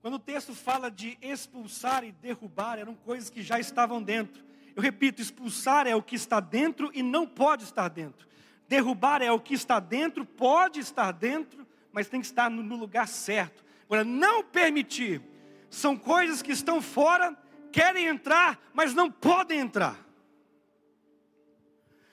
[0.06, 4.45] quando o texto fala de expulsar e derrubar, eram coisas que já estavam dentro.
[4.76, 8.28] Eu repito, expulsar é o que está dentro e não pode estar dentro.
[8.68, 13.08] Derrubar é o que está dentro, pode estar dentro, mas tem que estar no lugar
[13.08, 13.66] certo.
[13.86, 15.24] Agora, não permitir,
[15.72, 17.36] são coisas que estão fora,
[17.72, 19.97] querem entrar, mas não podem entrar.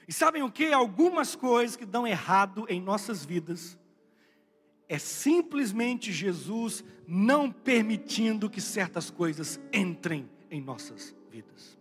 [0.08, 0.72] E sabem o que?
[0.72, 3.78] Algumas coisas que dão errado em nossas vidas
[4.92, 11.78] é simplesmente Jesus não permitindo que certas coisas entrem em nossas vidas.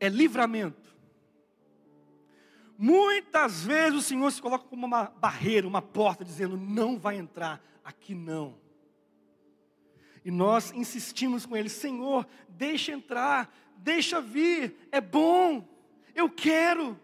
[0.00, 0.92] É livramento.
[2.76, 7.64] Muitas vezes o Senhor se coloca como uma barreira, uma porta, dizendo: não vai entrar,
[7.84, 8.58] aqui não.
[10.24, 15.64] E nós insistimos com Ele: Senhor, deixa entrar, deixa vir, é bom,
[16.16, 16.98] eu quero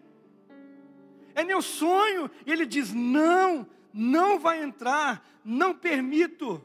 [1.39, 2.29] é meu sonho.
[2.45, 6.63] E ele diz: não, não vai entrar, não permito.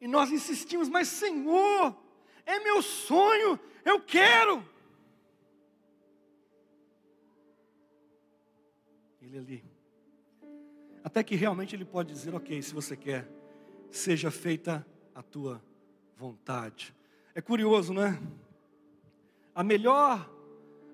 [0.00, 1.96] E nós insistimos, mas Senhor,
[2.44, 4.62] é meu sonho, eu quero.
[9.22, 9.64] Ele ali.
[11.02, 13.28] Até que realmente ele pode dizer: ok, se você quer,
[13.90, 15.62] seja feita a tua
[16.16, 16.94] vontade.
[17.34, 18.18] É curioso, não é?
[19.54, 20.35] A melhor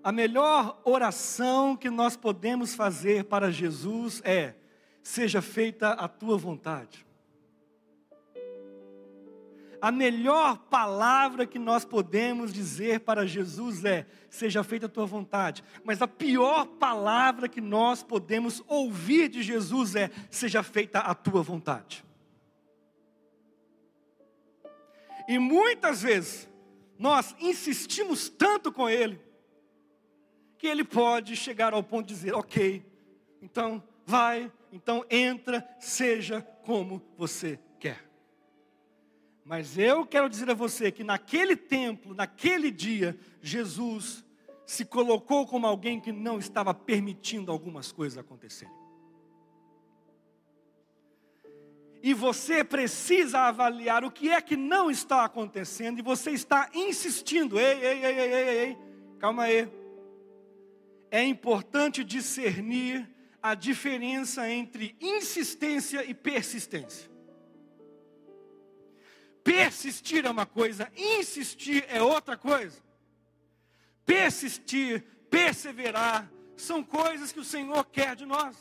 [0.04, 4.54] A melhor oração que nós podemos fazer para Jesus é:
[5.02, 7.06] seja feita a tua vontade.
[9.80, 15.62] A melhor palavra que nós podemos dizer para Jesus é: seja feita a tua vontade.
[15.84, 21.42] Mas a pior palavra que nós podemos ouvir de Jesus é: seja feita a tua
[21.42, 22.04] vontade.
[25.28, 26.48] E muitas vezes
[26.98, 29.20] nós insistimos tanto com Ele,
[30.62, 32.86] que Ele pode chegar ao ponto de dizer: ok,
[33.42, 38.08] então vai, então entra, seja como você quer.
[39.44, 44.24] Mas eu quero dizer a você que naquele templo, naquele dia, Jesus
[44.64, 48.80] se colocou como alguém que não estava permitindo algumas coisas acontecerem.
[52.04, 57.60] e você precisa avaliar o que é que não está acontecendo e você está insistindo.
[57.60, 58.78] Ei, ei, ei, ei, ei, ei,
[59.20, 59.81] calma aí.
[61.12, 63.06] É importante discernir
[63.42, 67.10] a diferença entre insistência e persistência.
[69.44, 72.80] Persistir é uma coisa, insistir é outra coisa.
[74.06, 78.56] Persistir, perseverar, são coisas que o Senhor quer de nós.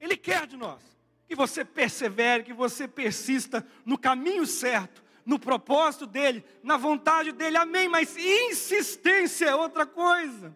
[0.00, 0.80] Ele quer de nós
[1.26, 7.56] que você persevere, que você persista no caminho certo, no propósito dele, na vontade dele,
[7.56, 7.88] amém.
[7.88, 10.54] Mas insistência é outra coisa.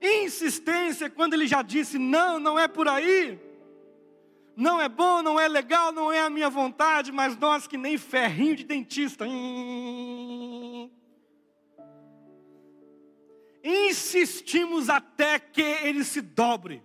[0.00, 3.38] Insistência quando ele já disse: não, não é por aí.
[4.56, 7.96] Não é bom, não é legal, não é a minha vontade, mas nós que nem
[7.96, 9.24] ferrinho de dentista.
[9.24, 10.90] Hum,
[13.62, 16.82] insistimos até que ele se dobre.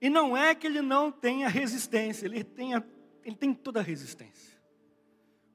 [0.00, 2.84] E não é que ele não tenha resistência, ele, tenha,
[3.24, 4.58] ele tem toda a resistência.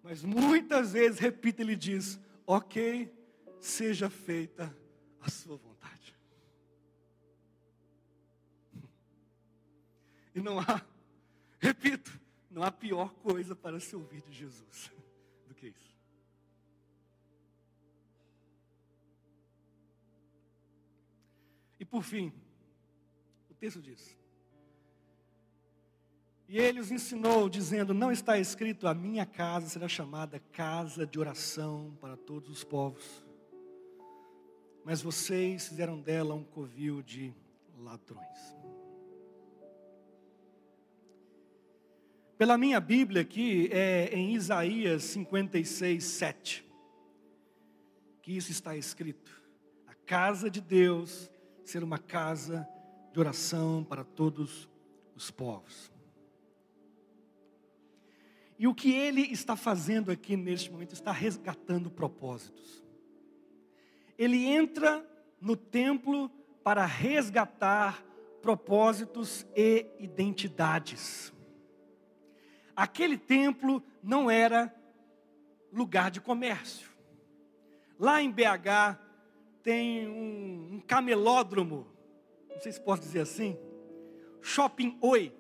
[0.02, 3.12] Mas muitas vezes, repita, ele diz: Ok,
[3.60, 4.76] seja feita
[5.20, 6.16] a sua vontade.
[10.34, 10.86] E não há,
[11.60, 14.92] repito, não há pior coisa para se ouvir de Jesus
[15.48, 15.98] do que isso.
[21.80, 22.32] E por fim,
[23.50, 24.18] o texto diz:
[26.48, 31.20] e ele os ensinou, dizendo: Não está escrito, a minha casa será chamada casa de
[31.20, 33.27] oração para todos os povos.
[34.88, 37.34] Mas vocês fizeram dela um covil de
[37.78, 38.56] ladrões.
[42.38, 46.66] Pela minha Bíblia aqui, é em Isaías 56, 7,
[48.22, 49.30] que isso está escrito.
[49.86, 51.30] A casa de Deus
[51.66, 52.66] ser uma casa
[53.12, 54.70] de oração para todos
[55.14, 55.92] os povos.
[58.58, 62.87] E o que ele está fazendo aqui neste momento está resgatando propósitos.
[64.18, 65.06] Ele entra
[65.40, 66.30] no templo
[66.64, 68.04] para resgatar
[68.42, 71.34] propósitos e identidades.
[72.76, 74.74] Aquele templo não era
[75.72, 76.90] lugar de comércio.
[78.00, 79.00] Lá em BH
[79.64, 81.88] tem um, um camelódromo,
[82.50, 83.58] não sei se posso dizer assim,
[84.42, 85.34] Shopping Oi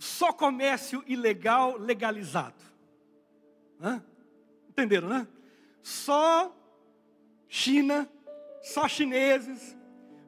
[0.00, 2.64] só comércio ilegal legalizado.
[3.80, 4.02] Hã?
[4.68, 5.28] Entenderam, né?
[5.90, 6.56] Só
[7.48, 8.08] China,
[8.62, 9.76] só chineses,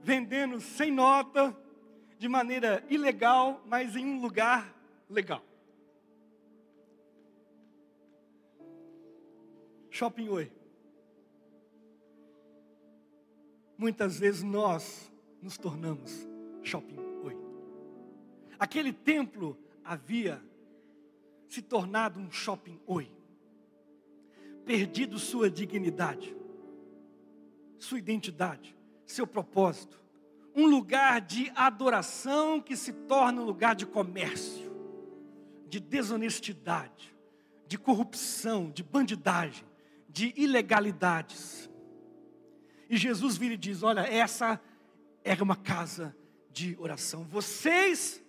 [0.02, 1.56] vendendo sem nota,
[2.18, 4.76] de maneira ilegal, mas em um lugar
[5.08, 5.40] legal.
[9.88, 10.50] Shopping Oi.
[13.78, 16.26] Muitas vezes nós nos tornamos
[16.64, 17.36] Shopping Oi.
[18.58, 20.42] Aquele templo havia
[21.48, 23.10] se tornado um shopping oi,
[24.64, 26.36] perdido sua dignidade,
[27.78, 30.00] sua identidade, seu propósito,
[30.54, 34.70] um lugar de adoração que se torna um lugar de comércio,
[35.68, 37.14] de desonestidade,
[37.66, 39.64] de corrupção, de bandidagem,
[40.08, 41.70] de ilegalidades.
[42.88, 44.60] E Jesus vira e diz: Olha, essa
[45.24, 46.14] era uma casa
[46.52, 47.24] de oração.
[47.24, 48.22] Vocês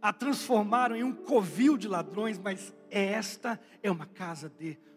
[0.00, 4.89] a transformaram em um covil de ladrões, mas esta é uma casa de oração.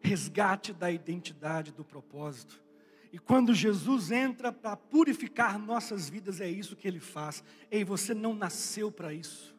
[0.00, 2.62] Resgate da identidade, do propósito.
[3.12, 7.42] E quando Jesus entra para purificar nossas vidas, é isso que ele faz.
[7.70, 9.56] Ei, você não nasceu para isso.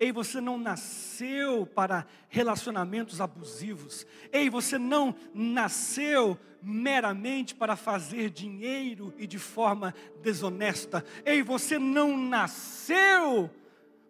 [0.00, 4.06] Ei, você não nasceu para relacionamentos abusivos.
[4.32, 11.04] Ei, você não nasceu meramente para fazer dinheiro e de forma desonesta.
[11.22, 13.50] Ei, você não nasceu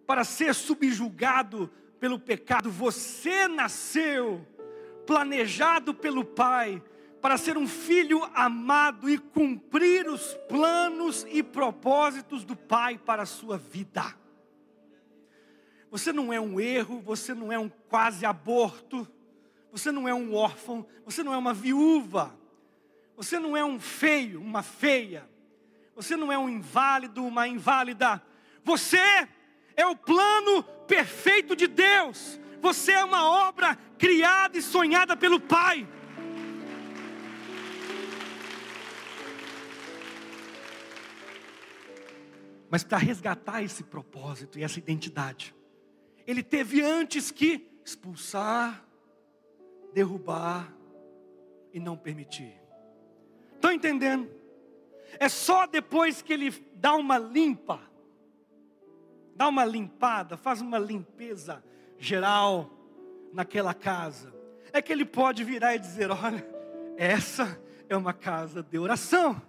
[0.07, 1.69] para ser subjugado
[2.01, 4.45] pelo pecado, você nasceu
[5.07, 6.83] planejado pelo Pai
[7.21, 13.27] para ser um filho amado e cumprir os planos e propósitos do Pai para a
[13.27, 14.17] sua vida.
[15.91, 19.07] Você não é um erro, você não é um quase aborto,
[19.71, 22.35] você não é um órfão, você não é uma viúva,
[23.15, 25.29] você não é um feio, uma feia,
[25.95, 28.23] você não é um inválido, uma inválida,
[28.65, 29.29] você
[29.77, 35.87] é o plano perfeito de Deus, você é uma obra criada e sonhada pelo Pai.
[42.69, 45.55] Mas para resgatar esse propósito e essa identidade,
[46.27, 48.85] ele teve antes que expulsar,
[49.95, 50.75] derrubar
[51.73, 52.61] e não permitir.
[53.55, 54.29] Estão entendendo?
[55.21, 57.81] É só depois que ele dá uma limpa,
[59.41, 61.65] dá uma limpada, faz uma limpeza
[61.97, 62.71] geral
[63.33, 64.35] naquela casa,
[64.71, 66.47] é que ele pode virar e dizer: olha,
[66.95, 69.41] essa é uma casa de oração.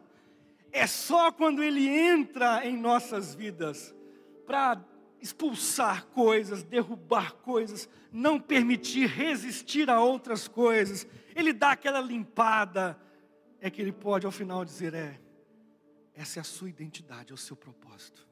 [0.72, 3.94] É só quando ele entra em nossas vidas
[4.48, 4.82] para
[5.20, 12.98] expulsar coisas, derrubar coisas, não permitir resistir a outras coisas, ele dá aquela limpada,
[13.60, 15.20] é que ele pode ao final dizer: é,
[16.16, 18.31] essa é a sua identidade, é o seu propósito.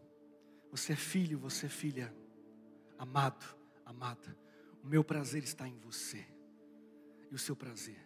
[0.71, 2.13] Você é filho, você é filha,
[2.97, 3.45] amado,
[3.85, 4.37] amada.
[4.83, 6.25] O meu prazer está em você,
[7.31, 7.99] e o seu prazer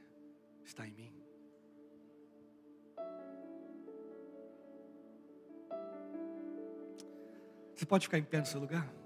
[0.64, 1.14] está em mim.
[7.76, 9.03] Você pode ficar em pé no seu lugar?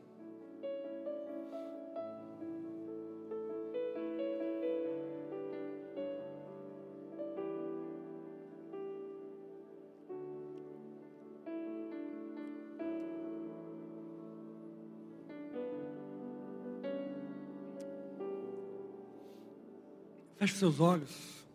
[20.57, 21.45] Seus olhos.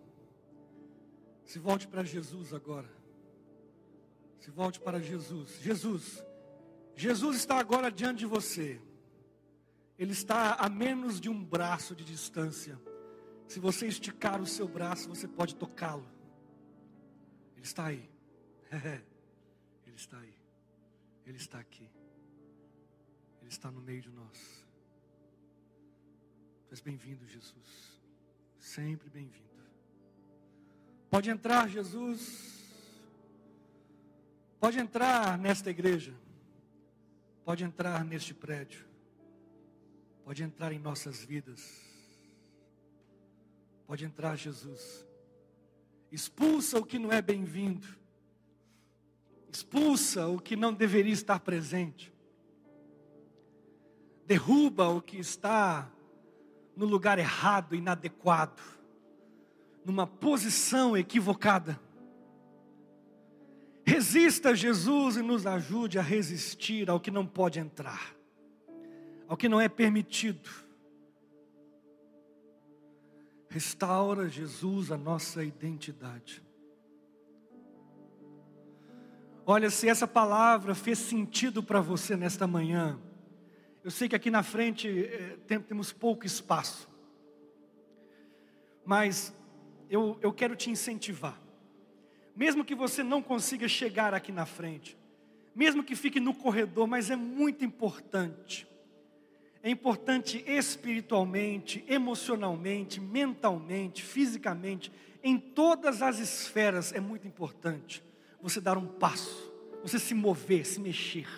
[1.45, 2.89] Se volte para Jesus agora.
[4.39, 5.61] Se volte para Jesus.
[5.61, 6.25] Jesus,
[6.95, 8.81] Jesus está agora diante de você.
[9.99, 12.81] Ele está a menos de um braço de distância.
[13.49, 16.09] Se você esticar o seu braço, você pode tocá-lo.
[17.57, 18.09] Ele está aí.
[19.85, 20.35] Ele está aí.
[21.27, 21.91] Ele está aqui.
[23.41, 24.65] Ele está no meio de nós.
[26.69, 28.02] Tu bem-vindo, Jesus.
[28.63, 29.43] Sempre bem-vindo.
[31.11, 32.63] Pode entrar, Jesus.
[34.61, 36.15] Pode entrar nesta igreja.
[37.45, 38.87] Pode entrar neste prédio.
[40.25, 41.83] Pode entrar em nossas vidas.
[43.85, 45.05] Pode entrar, Jesus.
[46.13, 47.89] Expulsa o que não é bem-vindo.
[49.53, 52.15] Expulsa o que não deveria estar presente.
[54.25, 55.91] Derruba o que está
[56.77, 58.63] no lugar errado, inadequado,
[59.85, 61.79] numa posição equivocada.
[63.85, 68.15] Resista Jesus e nos ajude a resistir ao que não pode entrar,
[69.29, 70.49] ao que não é permitido.
[73.49, 76.43] Restaura, Jesus, a nossa identidade.
[79.45, 82.99] Olha, se essa palavra fez sentido para você nesta manhã,
[83.85, 85.37] eu sei que aqui na frente é,
[85.69, 86.89] temos pouco espaço,
[88.85, 89.33] mas
[89.91, 91.43] eu, eu quero te incentivar
[92.35, 94.97] mesmo que você não consiga chegar aqui na frente,
[95.55, 98.67] mesmo que fique no corredor, mas é muito importante.
[99.63, 104.91] É importante espiritualmente, emocionalmente, mentalmente, fisicamente,
[105.23, 108.03] em todas as esferas é muito importante
[108.41, 109.53] você dar um passo,
[109.83, 111.29] você se mover, se mexer,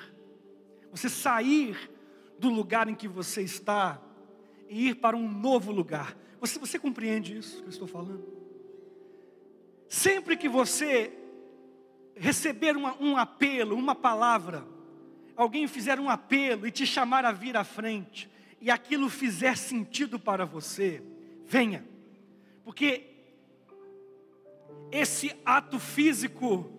[0.91, 1.91] você sair
[2.39, 4.01] do lugar em que você está
[4.69, 6.17] e ir para um novo lugar.
[6.41, 8.25] Você, você compreende isso que eu estou falando?
[9.89, 11.13] Sempre que você
[12.17, 14.67] receber uma, um apelo, uma palavra,
[15.37, 18.31] alguém fizer um apelo e te chamar a vir à frente,
[18.61, 21.03] e aquilo fizer sentido para você,
[21.45, 21.85] venha,
[22.65, 23.11] porque
[24.91, 26.73] esse ato físico,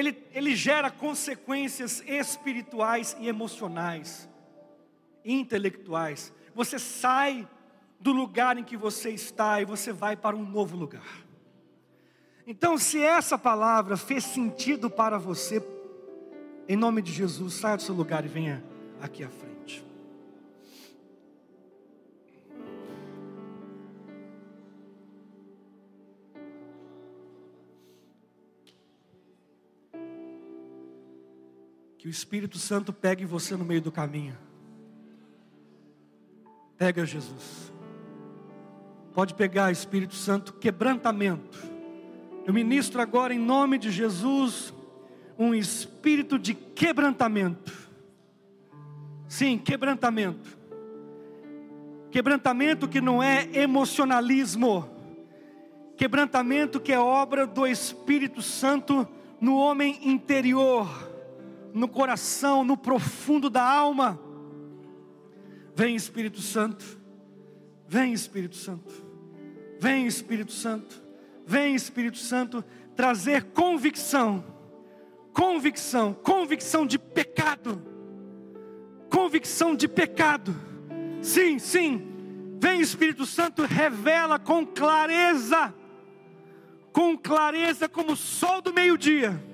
[0.00, 4.28] ele, ele gera consequências espirituais e emocionais,
[5.24, 6.32] intelectuais.
[6.54, 7.48] Você sai
[8.00, 11.24] do lugar em que você está e você vai para um novo lugar.
[12.46, 15.62] Então, se essa palavra fez sentido para você,
[16.68, 18.64] em nome de Jesus, saia do seu lugar e venha
[19.00, 19.59] aqui à frente.
[32.00, 34.34] Que o Espírito Santo pegue você no meio do caminho.
[36.78, 37.70] Pega Jesus.
[39.12, 41.62] Pode pegar, Espírito Santo, quebrantamento.
[42.46, 44.72] Eu ministro agora em nome de Jesus
[45.38, 47.70] um espírito de quebrantamento.
[49.28, 50.58] Sim, quebrantamento.
[52.10, 54.88] Quebrantamento que não é emocionalismo.
[55.98, 59.06] Quebrantamento que é obra do Espírito Santo
[59.38, 61.09] no homem interior,
[61.74, 64.20] no coração, no profundo da alma.
[65.74, 66.84] Vem Espírito Santo.
[67.86, 68.92] Vem Espírito Santo.
[69.78, 71.02] Vem Espírito Santo.
[71.46, 72.64] Vem Espírito Santo
[72.94, 74.44] trazer convicção.
[75.32, 77.82] Convicção, convicção de pecado.
[79.08, 80.54] Convicção de pecado.
[81.22, 82.06] Sim, sim.
[82.58, 85.74] Vem Espírito Santo, revela com clareza.
[86.92, 89.49] Com clareza como o sol do meio-dia.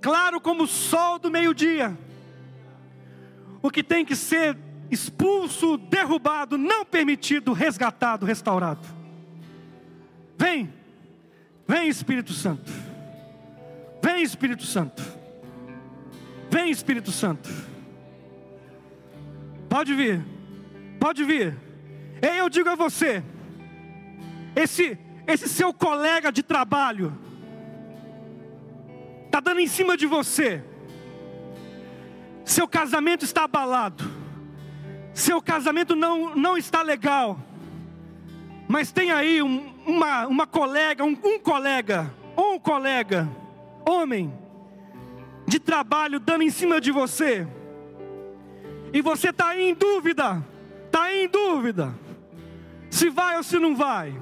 [0.00, 1.96] Claro como o sol do meio-dia.
[3.60, 4.56] O que tem que ser
[4.90, 8.86] expulso, derrubado, não permitido, resgatado, restaurado.
[10.36, 10.72] Vem,
[11.66, 12.70] vem Espírito Santo,
[14.00, 15.02] vem Espírito Santo,
[16.50, 17.50] vem Espírito Santo.
[19.68, 20.24] Pode vir,
[20.98, 21.56] pode vir.
[22.22, 23.22] Ei, eu digo a você,
[24.56, 27.16] esse, esse seu colega de trabalho,
[29.38, 30.64] está dando em cima de você,
[32.44, 34.02] seu casamento está abalado,
[35.14, 37.38] seu casamento não, não está legal,
[38.66, 43.28] mas tem aí um, uma, uma colega, um, um colega, ou um colega,
[43.88, 44.32] homem,
[45.46, 47.46] de trabalho dando em cima de você,
[48.92, 50.44] e você está em dúvida,
[50.86, 51.94] está em dúvida,
[52.90, 54.20] se vai ou se não vai,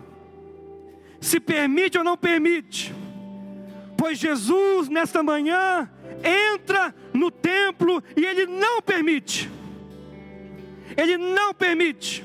[1.23, 2.95] se permite ou não permite,
[3.97, 5.91] pois Jesus nesta manhã
[6.23, 9.51] entra no templo e ele não permite.
[10.97, 12.25] Ele não permite.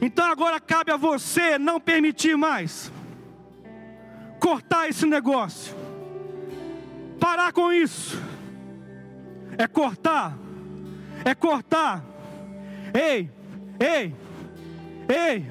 [0.00, 2.92] Então agora cabe a você não permitir mais.
[4.38, 5.74] Cortar esse negócio.
[7.18, 8.20] Parar com isso.
[9.58, 10.36] É cortar.
[11.24, 12.04] É cortar.
[12.94, 13.30] Ei,
[13.80, 14.14] ei,
[15.08, 15.50] ei,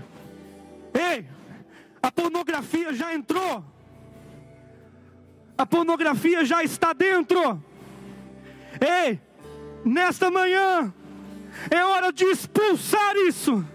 [0.94, 1.28] ei.
[2.02, 3.75] A pornografia já entrou.
[5.58, 7.64] A pornografia já está dentro.
[8.80, 9.20] Ei,
[9.86, 10.94] nesta manhã,
[11.72, 13.66] é hora de expulsar isso.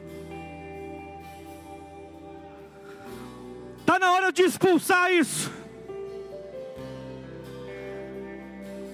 [3.80, 5.50] Está na hora de expulsar isso.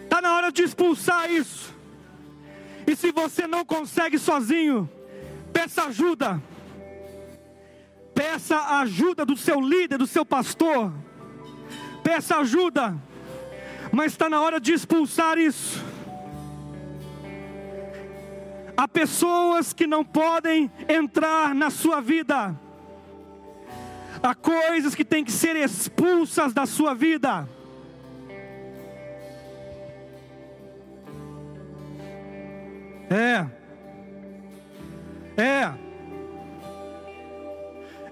[0.05, 1.75] Está na hora de expulsar isso.
[2.87, 4.89] E se você não consegue sozinho,
[5.53, 6.41] peça ajuda.
[8.15, 10.93] Peça ajuda do seu líder, do seu pastor.
[12.07, 12.95] Peça ajuda.
[13.91, 15.85] Mas está na hora de expulsar isso.
[18.77, 22.55] Há pessoas que não podem entrar na sua vida.
[24.23, 27.49] Há coisas que têm que ser expulsas da sua vida.
[33.11, 33.47] É.
[35.37, 35.75] É.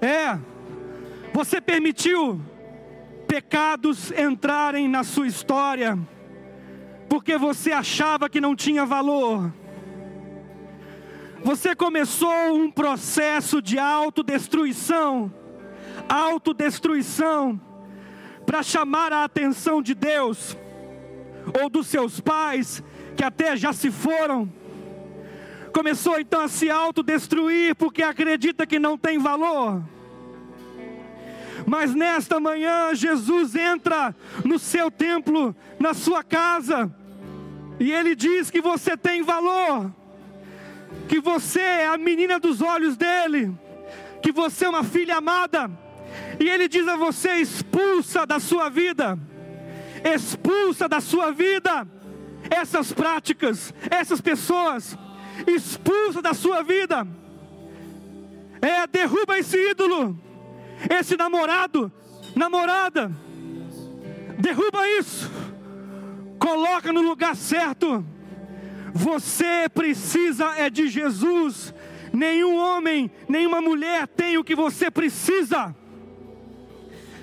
[0.04, 0.38] É.
[1.32, 2.40] Você permitiu
[3.34, 5.98] pecados entrarem na sua história,
[7.08, 9.52] porque você achava que não tinha valor
[11.44, 15.30] você começou um processo de autodestruição,
[16.08, 17.60] autodestruição,
[18.46, 20.56] para chamar a atenção de Deus,
[21.60, 22.82] ou dos seus pais,
[23.14, 24.50] que até já se foram.
[25.70, 29.82] Começou então a se autodestruir porque acredita que não tem valor.
[31.66, 36.94] Mas nesta manhã, Jesus entra no seu templo, na sua casa,
[37.80, 39.90] e ele diz que você tem valor
[41.08, 43.54] que você é a menina dos olhos dele,
[44.22, 45.70] que você é uma filha amada,
[46.40, 49.18] e ele diz a você: expulsa da sua vida,
[50.14, 51.86] expulsa da sua vida
[52.50, 54.96] essas práticas, essas pessoas,
[55.46, 57.06] expulsa da sua vida,
[58.60, 60.18] é, derruba esse ídolo,
[60.90, 61.92] esse namorado,
[62.34, 63.10] namorada,
[64.38, 65.30] derruba isso,
[66.38, 68.04] coloca no lugar certo
[68.94, 71.74] você precisa é de Jesus.
[72.12, 75.74] Nenhum homem, nenhuma mulher tem o que você precisa.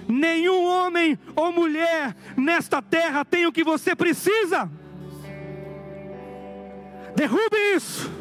[0.06, 4.70] Nenhum homem ou mulher nesta terra tem o que você precisa.
[7.16, 8.12] Derrube isso.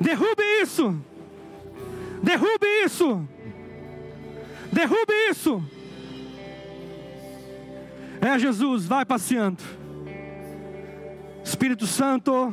[0.00, 0.98] Derrube isso.
[2.22, 3.28] Derrube isso.
[4.72, 5.62] Derrube isso.
[8.20, 9.62] É Jesus, vai passeando.
[11.44, 12.52] Espírito Santo,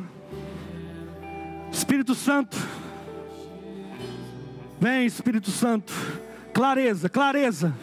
[1.72, 2.56] Espírito Santo,
[4.80, 5.92] vem Espírito Santo,
[6.52, 7.74] clareza, clareza.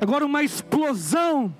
[0.00, 1.54] Agora uma explosão,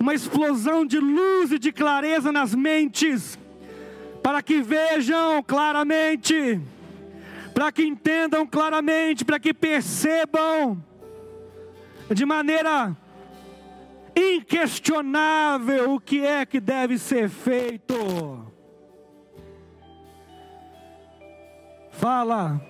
[0.00, 3.38] uma explosão de luz e de clareza nas mentes,
[4.22, 6.60] para que vejam claramente,
[7.54, 10.82] para que entendam claramente, para que percebam
[12.14, 12.96] de maneira
[14.14, 17.94] inquestionável o que é que deve ser feito.
[21.90, 22.60] Fala,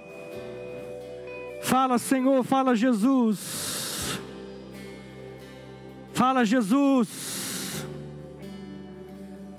[1.62, 4.20] fala, Senhor, fala, Jesus.
[6.12, 7.86] Fala, Jesus.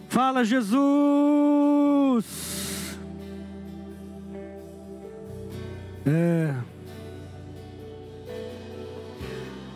[0.10, 0.84] Fala, Jesus.
[6.06, 6.73] É.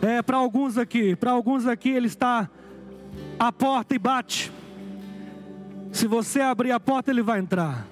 [0.00, 2.48] É, para alguns aqui, para alguns aqui ele está
[3.38, 4.52] à porta e bate.
[5.92, 7.86] Se você abrir a porta, ele vai entrar.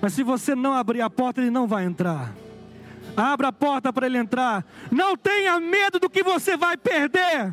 [0.00, 2.34] Mas se você não abrir a porta, ele não vai entrar.
[3.16, 4.64] Abra a porta para ele entrar.
[4.90, 7.52] Não tenha medo do que você vai perder.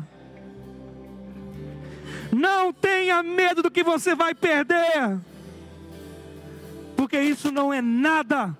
[2.32, 5.20] Não tenha medo do que você vai perder.
[6.96, 8.56] Porque isso não é nada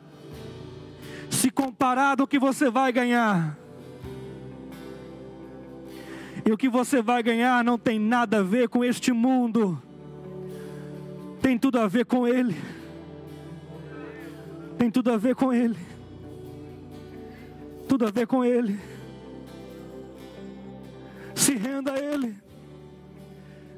[1.31, 3.60] se comparado ao que você vai ganhar.
[6.45, 9.81] E o que você vai ganhar não tem nada a ver com este mundo,
[11.41, 12.57] tem tudo a ver com Ele.
[14.79, 15.77] Tem tudo a ver com Ele.
[17.89, 18.81] Tudo a ver com Ele.
[21.35, 22.37] Se renda a Ele.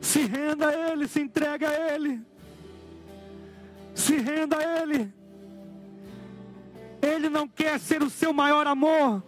[0.00, 2.20] Se renda a Ele, se entrega a Ele.
[3.94, 5.12] Se renda a Ele.
[7.00, 9.22] Ele não quer ser o seu maior amor.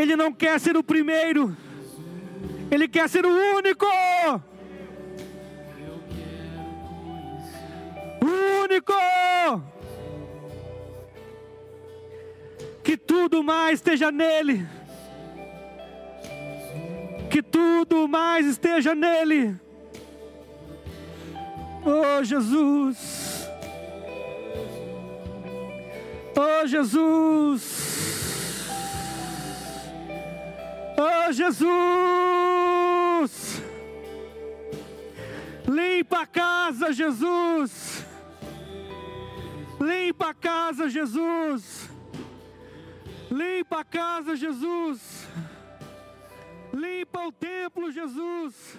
[0.00, 1.56] Ele não quer ser o primeiro.
[2.70, 3.86] Ele quer ser o único.
[8.22, 8.92] O único.
[12.88, 14.66] que tudo mais esteja nele,
[17.30, 19.54] que tudo mais esteja nele.
[21.84, 23.46] Oh Jesus,
[26.34, 27.87] oh Jesus,
[30.98, 31.62] oh Jesus,
[35.66, 38.04] limpa a casa, Jesus,
[39.80, 41.88] limpa a casa, Jesus.
[43.30, 45.28] Limpa a casa, Jesus.
[46.72, 48.76] Limpa o templo, Jesus.